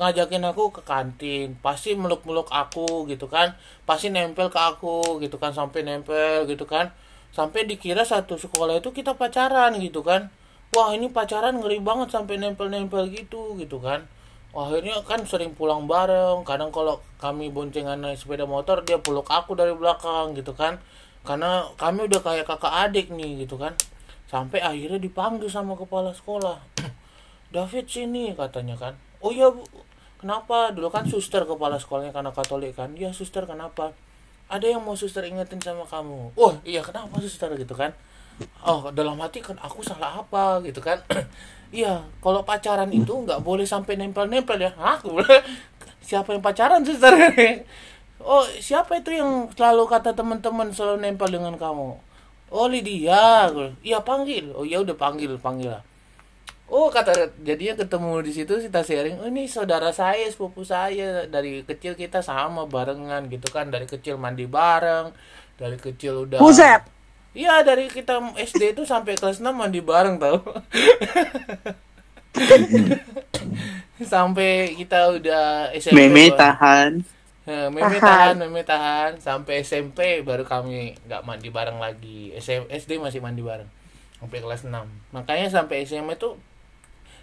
[0.00, 1.58] ngajakin aku ke kantin.
[1.60, 3.56] Pasti meluk-meluk aku gitu kan.
[3.84, 6.92] Pasti nempel ke aku gitu kan sampai nempel gitu kan.
[7.32, 10.32] Sampai dikira satu sekolah itu kita pacaran gitu kan.
[10.72, 14.08] Wah ini pacaran ngeri banget sampai nempel-nempel gitu gitu kan.
[14.52, 16.44] Akhirnya kan sering pulang bareng.
[16.48, 20.80] Kadang kalau kami boncengan naik sepeda motor dia peluk aku dari belakang gitu kan.
[21.24, 23.76] Karena kami udah kayak kakak adik nih gitu kan.
[24.28, 26.56] Sampai akhirnya dipanggil sama kepala sekolah.
[27.52, 29.62] David sini katanya kan oh iya bu.
[30.22, 30.70] Kenapa?
[30.70, 32.94] Dulu kan suster kepala sekolahnya karena katolik kan.
[32.94, 33.90] Iya suster kenapa?
[34.46, 36.34] Ada yang mau suster ingetin sama kamu.
[36.38, 37.50] Oh iya kenapa suster?
[37.58, 37.90] Gitu kan.
[38.62, 40.62] Oh dalam hati kan aku salah apa?
[40.66, 40.98] Gitu kan.
[41.72, 44.76] Iya kalau pacaran itu nggak boleh sampai nempel-nempel ya?
[44.76, 45.16] Aku
[46.06, 47.14] siapa yang pacaran suster?
[48.22, 51.98] Oh siapa itu yang selalu kata teman-teman selalu nempel dengan kamu?
[52.52, 53.50] Oh Lydia.
[53.82, 54.52] Iya panggil.
[54.54, 55.82] Oh ya udah panggil panggil lah
[56.72, 61.60] Oh kata jadinya ketemu di situ kita sharing, oh, ini saudara saya, sepupu saya dari
[61.68, 65.12] kecil kita sama barengan gitu kan dari kecil mandi bareng,
[65.60, 66.40] dari kecil udah.
[66.40, 66.80] Buset.
[67.36, 70.40] Iya dari kita SD itu sampai kelas 6 mandi bareng tau.
[74.16, 76.08] sampai kita udah SMP.
[76.08, 77.04] Meme tahan.
[77.44, 78.00] Meme Tahan.
[78.00, 82.32] tahan, meme tahan sampai SMP baru kami nggak mandi bareng lagi.
[82.32, 83.68] SM, SD masih mandi bareng
[84.24, 84.72] sampai kelas 6.
[85.12, 86.32] Makanya sampai SMA itu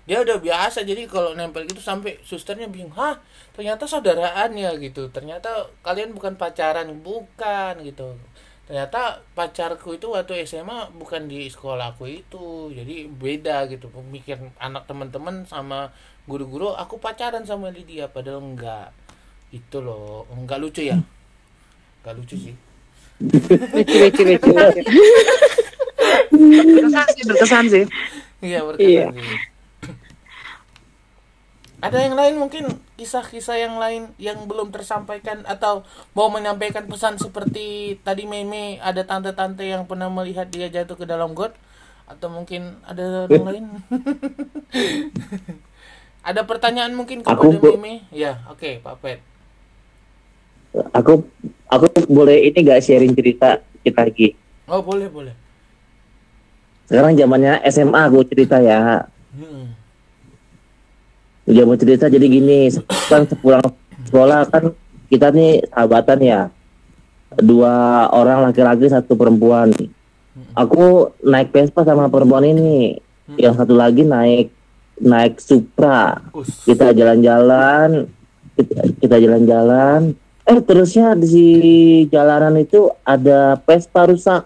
[0.10, 3.22] dia udah biasa jadi kalau nempel gitu sampai susternya bingung hah
[3.54, 5.06] ternyata saudaraan ya gitu.
[5.14, 6.90] Ternyata kalian bukan pacaran.
[6.98, 8.18] Bukan gitu.
[8.66, 13.94] Ternyata pacarku itu waktu SMA bukan di sekolahku itu jadi beda gitu.
[13.94, 15.94] Pemikir anak teman-teman sama
[16.26, 18.90] guru-guru aku pacaran sama Lydia padahal enggak.
[19.54, 20.26] Itu loh.
[20.34, 20.98] Enggak lucu ya?
[22.02, 22.56] Enggak lucu sih.
[23.78, 24.50] Lucu lucu lucu.
[26.34, 27.86] Berkesan sih, berkesan sih.
[28.42, 29.49] iya berkesan sih
[31.80, 37.96] ada yang lain mungkin kisah-kisah yang lain yang belum tersampaikan atau mau menyampaikan pesan seperti
[38.04, 41.56] tadi Meme ada tante-tante yang pernah melihat dia jatuh ke dalam got
[42.10, 43.66] atau mungkin ada yang lain
[46.30, 49.20] ada pertanyaan mungkin kepada Aku Meme ya oke Pak Pet
[50.94, 51.26] Aku
[51.66, 54.38] aku boleh ini gak sharing cerita kita lagi.
[54.70, 55.34] oh boleh boleh
[56.86, 59.06] Sekarang zamannya SMA aku cerita ya.
[59.34, 59.78] Hmm.
[61.50, 62.70] Udah mau cerita jadi gini,
[63.10, 63.66] kan sepulang
[64.06, 64.70] sekolah kan
[65.10, 66.42] kita nih sahabatan ya.
[67.42, 69.74] Dua orang laki-laki satu perempuan.
[70.54, 73.02] Aku naik Vespa sama perempuan ini.
[73.34, 74.54] Yang satu lagi naik
[75.02, 76.22] naik Supra.
[76.66, 78.06] Kita jalan-jalan,
[78.54, 80.14] kita, kita jalan-jalan.
[80.46, 84.46] Eh terusnya di jalanan itu ada Vespa rusak.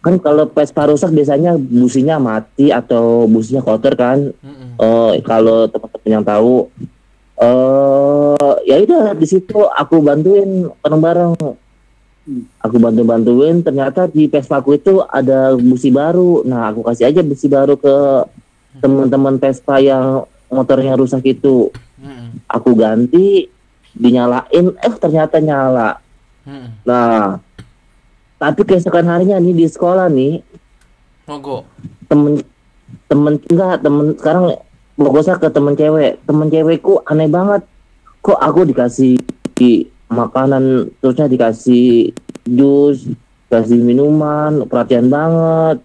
[0.00, 4.32] Kan kalau Vespa rusak biasanya businya mati atau businya kotor kan.
[4.32, 4.80] Mm-mm.
[4.80, 6.72] Eh kalau teman-teman yang tahu
[7.40, 11.36] eh ya udah di situ aku bantuin bareng-bareng.
[12.62, 16.46] Aku bantu-bantuin ternyata di Vespa aku itu ada busi baru.
[16.46, 17.96] Nah, aku kasih aja busi baru ke
[18.78, 21.72] teman-teman Vespa yang motornya rusak itu.
[22.46, 23.50] Aku ganti,
[23.96, 25.98] dinyalain, eh ternyata nyala.
[26.86, 27.40] Nah,
[28.40, 30.40] tapi keesokan harinya nih di sekolah nih
[31.28, 31.68] mogok?
[32.08, 32.40] temen
[33.06, 34.56] temen enggak temen sekarang
[34.96, 36.18] fokusnya ke temen cewek.
[36.24, 37.62] Temen cewekku aneh banget.
[38.20, 39.20] Kok aku dikasih
[39.56, 42.10] di makanan terusnya dikasih
[42.48, 43.06] jus
[43.52, 45.84] kasih minuman perhatian banget.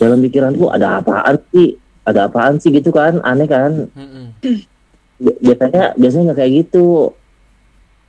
[0.00, 1.76] Dalam pikiranku ada apaan sih?
[2.08, 2.72] Ada apaan sih?
[2.72, 3.86] Gitu kan aneh kan?
[3.92, 4.32] Mm-mm.
[5.16, 7.12] Bi- biasanya biasanya nggak kayak gitu.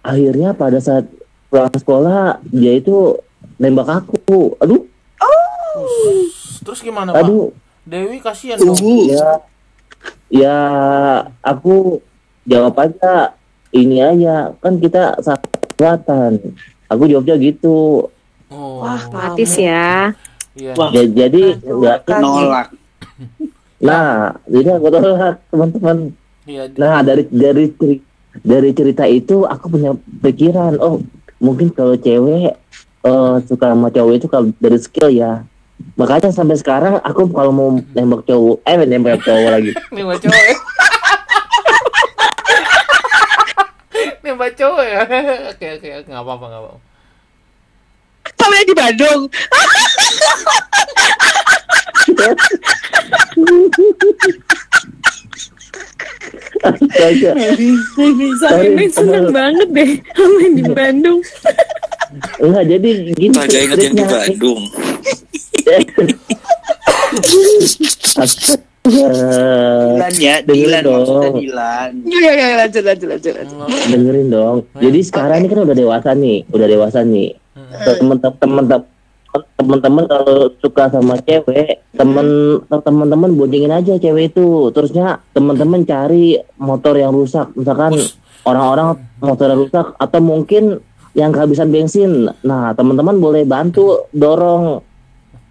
[0.03, 1.07] Akhirnya pada saat
[1.51, 3.15] pulang sekolah dia itu
[3.57, 4.85] nembak aku aduh
[5.17, 6.61] Us.
[6.61, 7.53] terus gimana Pak aduh
[7.87, 8.77] Dewi kasihan dong
[9.07, 9.41] ya
[10.27, 10.57] ya
[11.41, 12.01] aku
[12.43, 13.33] jawab aja
[13.71, 16.39] ini aja kan kita sahabatan
[16.87, 18.07] aku jawabnya gitu
[18.51, 18.79] oh.
[18.79, 20.15] Wah, Matis ya.
[20.55, 20.71] Iya.
[20.79, 20.89] Wah.
[20.95, 22.07] Ya, jadi nggak.
[22.17, 22.67] Nolak.
[23.77, 25.97] nah jadi aku tolak teman-teman
[26.47, 26.71] Iya.
[26.79, 27.75] nah dari dari
[28.39, 29.91] dari cerita itu aku punya
[30.23, 31.03] pikiran oh
[31.43, 32.55] mungkin kalau cewek
[33.07, 35.47] eh, suka sama cowok itu kalau dari skill ya
[35.95, 40.55] makanya sampai sekarang aku kalau mau nembak cowok eh nembak cowok lagi Nembak cowok ya.
[44.23, 45.01] Nembak cowok ya.
[45.55, 46.79] Oke oke oke nggak apa-apa nggak apa-apa.
[48.37, 49.21] Sampai di Bandung.
[56.61, 57.31] Astaga.
[58.43, 61.19] Sampai ini seneng banget deh sama di Bandung.
[62.39, 64.03] Enggak jadi gini Kagak inget yang di.
[64.07, 64.61] Bandung.
[68.87, 71.35] Dilan ya, dengerin Dilan maksudnya dong.
[71.43, 71.89] Dilan.
[72.07, 73.57] Iya, iya, iya, lanjut, lanjut, lanjut, lanjut.
[73.91, 74.57] dengerin dong.
[74.79, 77.29] Jadi sekarang ini kan udah dewasa nih, udah dewasa nih.
[77.83, 78.63] Temen-temen
[79.59, 82.27] temen-temen kalau suka sama cewek, temen
[82.71, 84.71] temen-temen boncengin aja cewek itu.
[84.71, 87.99] Terusnya temen-temen cari motor yang rusak, misalkan
[88.47, 90.79] orang-orang motor yang rusak atau mungkin
[91.17, 92.29] yang kehabisan bensin.
[92.45, 94.85] Nah, teman-teman boleh bantu dorong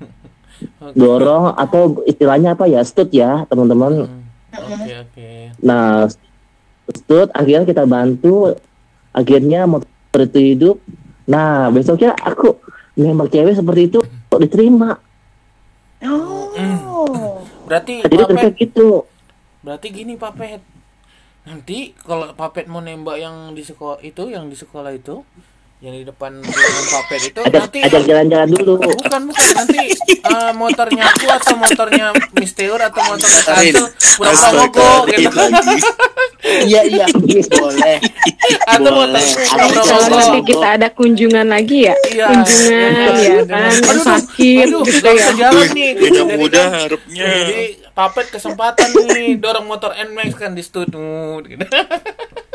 [1.03, 4.07] dorong atau istilahnya apa ya stud ya teman-teman
[4.57, 4.73] Hmm.
[4.73, 5.31] Oke oke.
[5.61, 6.09] Nah,
[6.89, 8.57] stud akhirnya kita bantu,
[9.12, 10.77] akhirnya motor itu hidup.
[11.29, 12.57] Nah, besoknya aku
[12.97, 14.97] nembak cewek seperti itu kok diterima.
[16.01, 17.45] Oh.
[17.67, 18.89] Berarti Jadi Papet, terus gitu.
[19.61, 20.62] berarti gini Papet.
[21.47, 25.27] Nanti kalau Papet mau nembak yang di sekolah itu, yang di sekolah itu,
[25.77, 28.81] yang di depan ruangan Papet itu Ajak, nanti ajak jalan-jalan dulu.
[28.81, 35.37] bukan bukan nanti eh, motornya aku atau motornya Misteur atau motornya Kansel pura-pura mogok gitu.
[36.64, 37.05] Iya iya
[37.53, 37.97] boleh.
[38.64, 39.24] Atau motor Boleh.
[39.45, 42.24] pura-pura Kalau nanti kita ada kunjungan lagi ya, Iya.
[42.27, 43.12] kunjungan Iya.
[43.20, 45.27] ya kan, Aduh, sakit aduh, gitu ya.
[45.35, 45.91] jalan nih.
[45.93, 47.27] Beda Jadi muda kan- harapnya.
[47.45, 51.64] Jadi Papet kesempatan nih dorong motor Nmax kan di studio gitu.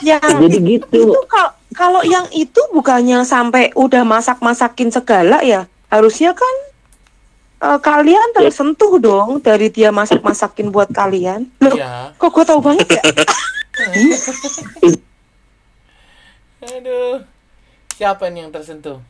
[0.00, 1.10] Yang Jadi gitu.
[1.10, 6.54] itu kalau kalau yang itu bukannya sampai udah masak-masakin segala ya, harusnya kan
[7.66, 11.50] eh, kalian tersentuh dong dari dia masak-masakin buat kalian.
[11.58, 12.14] Loh, Iya.
[12.16, 13.02] kok gue tahu banget ya?
[16.62, 17.22] Aduh.
[17.96, 19.00] Siapa nih yang tersentuh?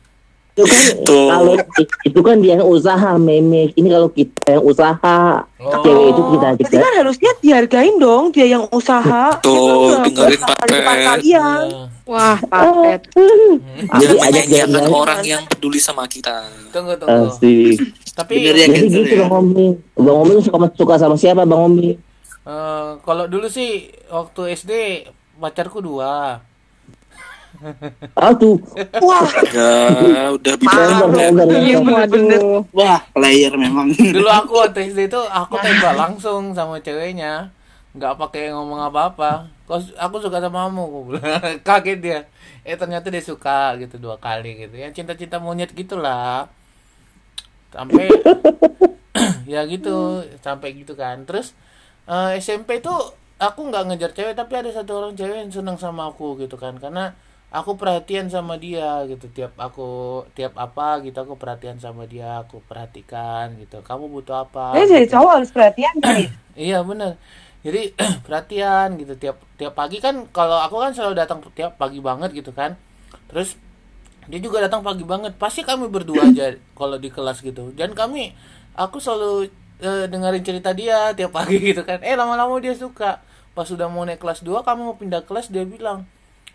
[0.57, 1.29] Itu kan Tuh.
[1.29, 1.53] kalau
[2.01, 3.77] itu kan dia yang usaha memek.
[3.77, 5.19] Ini kalau kita yang usaha,
[5.57, 5.73] Oh.
[5.81, 9.37] cewek itu kita Berarti kita kan harusnya dihargain dong dia yang usaha.
[9.37, 9.53] Tuh,
[9.93, 11.05] kan dengerin berusaha di depan Papet.
[11.07, 11.21] kalian.
[11.21, 11.47] Iya.
[12.03, 12.99] Wah, papet.
[13.91, 14.89] jadi Jangan ajak jalan-jalan.
[14.89, 16.47] orang yang peduli sama kita.
[16.71, 17.27] Tunggu tunggu.
[17.27, 17.77] Asik.
[18.15, 19.17] Tapi ya, Jadi gitu ya?
[19.23, 19.67] Bang Omi.
[19.93, 21.93] Bang Omi suka suka sama siapa Bang Omi?
[22.47, 23.69] eh, kalau dulu sih
[24.07, 24.71] waktu SD
[25.35, 26.41] pacarku dua.
[28.37, 28.57] Tuh.
[29.01, 32.61] Wah, Ya, udah longgar, Iya, waduh.
[32.73, 33.89] Wah, player memang.
[33.93, 37.49] Dulu aku waktu SD itu aku tembak langsung sama ceweknya.
[37.97, 39.49] nggak pakai ngomong apa-apa.
[39.65, 41.41] Kok aku suka sama kamu, aku bilang.
[41.67, 42.19] Kaget dia.
[42.61, 44.77] Eh ternyata dia suka gitu dua kali gitu.
[44.77, 46.45] Ya cinta-cinta monyet gitulah.
[47.73, 48.05] Sampai
[49.49, 51.25] ya gitu, sampai gitu kan.
[51.25, 51.57] Terus
[52.05, 52.93] eh, SMP itu
[53.41, 56.77] aku nggak ngejar cewek tapi ada satu orang cewek yang seneng sama aku gitu kan.
[56.77, 62.43] Karena aku perhatian sama dia gitu tiap aku tiap apa gitu aku perhatian sama dia
[62.43, 65.15] aku perhatikan gitu kamu butuh apa ya jadi gitu.
[65.15, 66.27] cowok harus perhatian kali.
[66.57, 67.15] Iya bener
[67.61, 67.93] Jadi
[68.25, 72.51] perhatian gitu tiap tiap pagi kan kalau aku kan selalu datang tiap pagi banget gitu
[72.53, 72.75] kan.
[73.27, 73.55] Terus
[74.27, 75.35] dia juga datang pagi banget.
[75.35, 77.73] Pasti kami berdua aja kalau di kelas gitu.
[77.75, 78.31] Dan kami
[78.77, 79.51] aku selalu
[79.83, 81.99] eh, dengerin cerita dia tiap pagi gitu kan.
[82.05, 83.19] Eh lama-lama dia suka.
[83.57, 86.05] Pas sudah mau naik kelas 2 kami mau pindah kelas dia bilang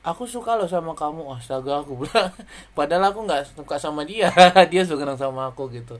[0.02, 1.38] aku suka loh sama kamu.
[1.38, 2.30] Astaga aku bilang.
[2.76, 4.28] Padahal aku nggak suka sama dia.
[4.70, 5.96] Dia suka sama aku gitu.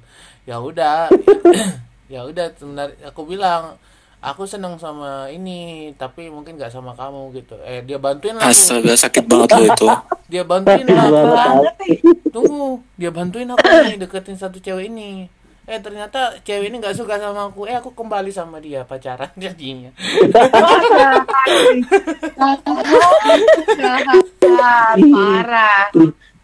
[0.46, 1.08] Ya udah.
[2.12, 3.80] Ya udah sebenarnya aku bilang
[4.20, 7.56] aku seneng sama ini tapi mungkin nggak sama kamu gitu.
[7.64, 9.86] Eh dia bantuin lah aku Astaga, sakit banget loh itu.
[10.36, 11.56] dia bantuin lah kan.
[12.28, 15.32] tunggu dia bantuin aku nih deketin satu cewek ini
[15.62, 19.94] eh ternyata cewek ini nggak suka sama aku eh aku kembali sama dia pacaran jadinya
[25.08, 25.88] parah.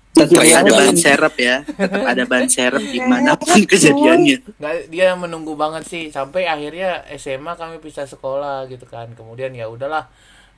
[0.09, 0.81] Tetap Kayak ada banget.
[0.81, 1.57] ban serep ya.
[1.63, 4.37] Tetap ada ban serep di mana pun kejadiannya.
[4.59, 9.67] nggak dia menunggu banget sih sampai akhirnya SMA kami pisah sekolah gitu kan kemudian ya
[9.67, 10.07] udahlah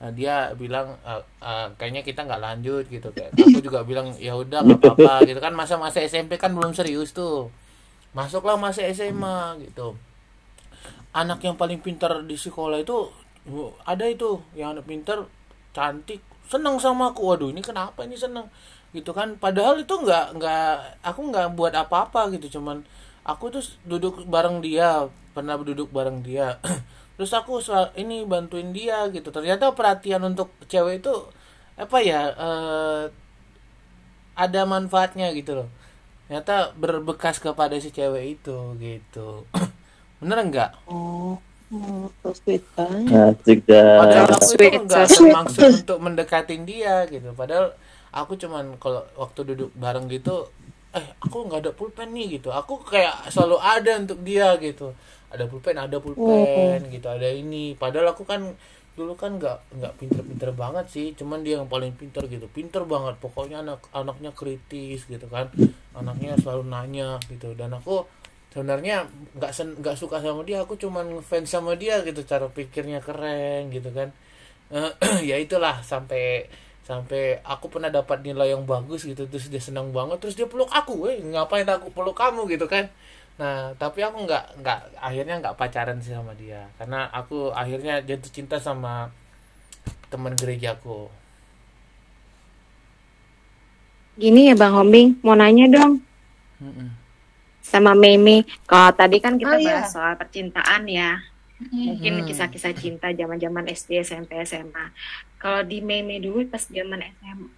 [0.01, 4.33] Nah, dia bilang "Eh, eh, kayaknya kita nggak lanjut gitu kan aku juga bilang ya
[4.33, 7.53] udah nggak apa-apa gitu kan masa-masa SMP kan belum serius tuh
[8.17, 9.95] masuklah masa SMA gitu.
[11.11, 13.11] Anak yang paling pintar di sekolah itu
[13.87, 14.43] ada itu.
[14.55, 15.19] Yang anak pintar
[15.75, 16.23] cantik.
[16.51, 17.35] Seneng sama aku.
[17.35, 18.51] Waduh ini kenapa ini seneng
[18.95, 19.39] gitu kan.
[19.39, 20.75] Padahal itu nggak nggak
[21.07, 22.59] aku nggak buat apa-apa gitu.
[22.59, 22.83] Cuman
[23.27, 25.07] aku tuh duduk bareng dia.
[25.35, 26.59] Pernah duduk bareng dia.
[27.19, 27.63] Terus aku
[27.99, 29.31] ini bantuin dia gitu.
[29.31, 31.15] Ternyata perhatian untuk cewek itu
[31.81, 33.03] apa ya eh,
[34.37, 35.69] ada manfaatnya gitu loh
[36.31, 39.43] ternyata berbekas kepada si cewek itu gitu.
[40.23, 41.43] Bener enggak Oh,
[41.75, 42.07] oh,
[42.39, 43.35] sweet banget.
[43.45, 43.67] Asik
[43.99, 44.39] padahal dah.
[44.39, 45.37] aku itu Sweet, enggak so sweet.
[45.37, 47.35] maksud untuk mendekatin dia gitu.
[47.35, 47.75] Padahal
[48.15, 50.51] aku cuman kalau waktu duduk bareng gitu
[50.91, 52.51] eh aku nggak ada pulpen nih gitu.
[52.55, 54.95] Aku kayak selalu ada untuk dia gitu.
[55.31, 57.07] Ada pulpen ada pulpen gitu.
[57.11, 57.75] Ada ini.
[57.79, 58.55] Padahal aku kan
[59.01, 62.45] dulu kan nggak nggak pinter-pinter banget sih cuman dia yang paling pinter gitu.
[62.53, 65.49] Pinter banget pokoknya anak anaknya kritis gitu kan.
[65.97, 67.57] Anaknya selalu nanya gitu.
[67.57, 68.05] Dan aku
[68.53, 69.09] sebenarnya
[69.41, 73.89] nggak nggak suka sama dia aku cuman fans sama dia gitu cara pikirnya keren gitu
[73.97, 74.13] kan.
[75.31, 76.47] Ya itulah sampai
[76.85, 80.67] sampai aku pernah dapat nilai yang bagus gitu terus dia senang banget terus dia peluk
[80.75, 82.51] aku eh ngapain aku peluk kamu?
[82.51, 82.91] gitu kan
[83.41, 84.79] nah tapi aku nggak nggak
[85.09, 88.95] akhirnya nggak pacaran sih sama dia karena aku akhirnya jatuh cinta sama
[90.13, 90.99] teman gerejaku
[94.21, 95.93] Gini ya Bang Hombing, mau nanya dong
[96.61, 96.91] Mm-mm.
[97.71, 98.37] sama Meme.
[98.69, 99.81] Kalau tadi kan kita Oh, iya.
[99.81, 101.11] bahas soal percintaan ya.
[101.87, 102.27] Mungkin Hmm.
[102.29, 104.85] kisah-kisah cinta zaman-zaman SD, SMP, SMA.
[105.41, 107.49] Kalau di Meme dulu pas zaman SMA,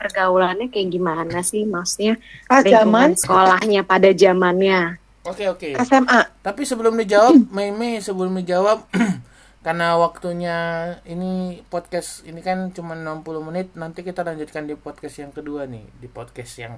[0.00, 1.64] pergaulannya kayak gimana sih?
[1.68, 2.14] Maksudnya
[2.48, 5.01] Pas lingkungan zaman sekolahnya pada zamannya.
[5.26, 6.20] Oke oke SMA.
[6.42, 8.86] Tapi sebelum dijawab, Mei Mei sebelum dijawab
[9.66, 10.58] karena waktunya
[11.06, 15.86] ini podcast ini kan cuma 60 menit, nanti kita lanjutkan di podcast yang kedua nih,
[16.02, 16.74] di podcast yang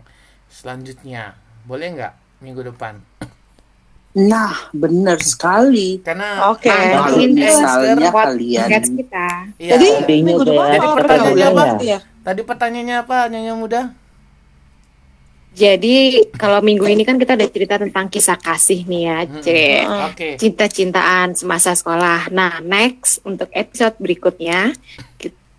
[0.52, 1.36] selanjutnya.
[1.64, 2.14] Boleh nggak
[2.44, 3.00] minggu depan?
[4.14, 5.98] Nah, benar sekali.
[5.98, 6.70] Karena Oke.
[6.70, 9.28] Kalau Mungkin misalnya podcast kalian kita.
[9.58, 9.86] Iya, Jadi
[10.22, 11.64] minggu depan Jadi mau pertanyaannya apa?
[11.82, 11.98] ya?
[12.22, 13.82] tadi pertanyaannya apa, Nyonya Muda?
[15.54, 15.96] Jadi
[16.34, 19.38] kalau minggu ini kan kita udah cerita tentang kisah kasih nih ya, Mm-mm.
[19.40, 19.82] Cek.
[20.10, 20.28] Oke.
[20.34, 22.26] Cinta-cintaan semasa sekolah.
[22.28, 24.74] Nah, next untuk episode berikutnya,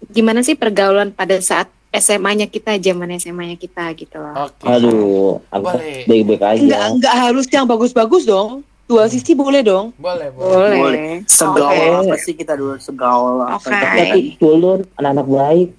[0.06, 4.52] gimana sih pergaulan pada saat SMA-nya kita, zaman SMA-nya kita gitu loh.
[4.52, 4.68] Oke.
[4.68, 6.04] Aduh, aku Boleh.
[6.04, 6.60] baik-baik aja.
[6.60, 8.68] Enggak, enggak harus yang bagus-bagus dong.
[8.86, 9.96] Dua sisi boleh dong.
[9.96, 10.78] Boleh, boleh.
[10.78, 11.12] Boleh.
[11.26, 11.64] Segaul
[12.04, 12.06] Oke.
[12.06, 13.58] apa sih kita dulu segaul apa?
[13.58, 13.72] Oke.
[13.72, 15.70] Tapi culun, anak-anak baik.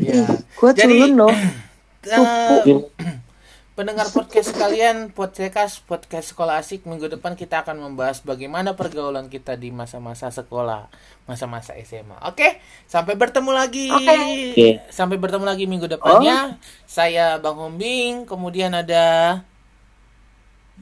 [0.00, 0.24] Ya.
[0.56, 1.34] Gue Jadi- culun loh.
[2.00, 2.64] Eh,
[3.76, 9.56] pendengar podcast kalian, podcast podcast sekolah asik minggu depan kita akan membahas bagaimana pergaulan kita
[9.56, 10.88] di masa-masa sekolah,
[11.28, 12.16] masa-masa SMA.
[12.24, 13.92] Oke, sampai bertemu lagi.
[13.92, 14.80] Oke.
[14.88, 16.56] Sampai bertemu lagi minggu depannya.
[16.88, 19.40] Saya Bang Hombing, kemudian ada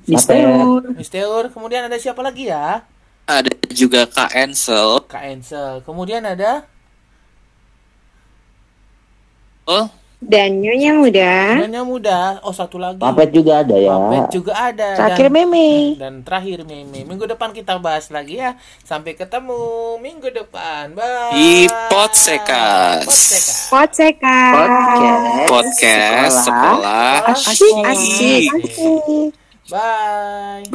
[0.06, 0.46] Mister.
[0.94, 2.86] Mister, kemudian ada siapa lagi ya?
[3.26, 5.02] Ada juga Kak Ansel.
[5.10, 5.82] Kak Ensel.
[5.82, 6.62] Kemudian ada
[9.68, 9.84] Oh,
[10.18, 11.62] Dan nyonya muda.
[11.62, 12.18] Nyonya Muda.
[12.42, 12.98] Oh, satu lagi.
[12.98, 13.94] Papet juga ada ya.
[13.94, 14.98] Papet juga ada.
[14.98, 15.68] Terakhir Dan- meme.
[15.94, 17.06] Dan terakhir Meme.
[17.06, 18.58] Minggu depan kita bahas lagi ya.
[18.82, 19.54] Sampai ketemu
[20.02, 20.90] minggu depan.
[20.90, 21.38] Bye.
[21.38, 21.50] Di
[21.86, 23.06] Podsekas.
[23.06, 23.70] Podsekas.
[23.70, 24.40] Potseka.
[24.58, 25.46] Podcast.
[25.46, 27.74] podcast sekolah Asik.
[27.86, 28.50] Asik.
[28.58, 29.30] Asik.
[29.70, 30.66] Bye.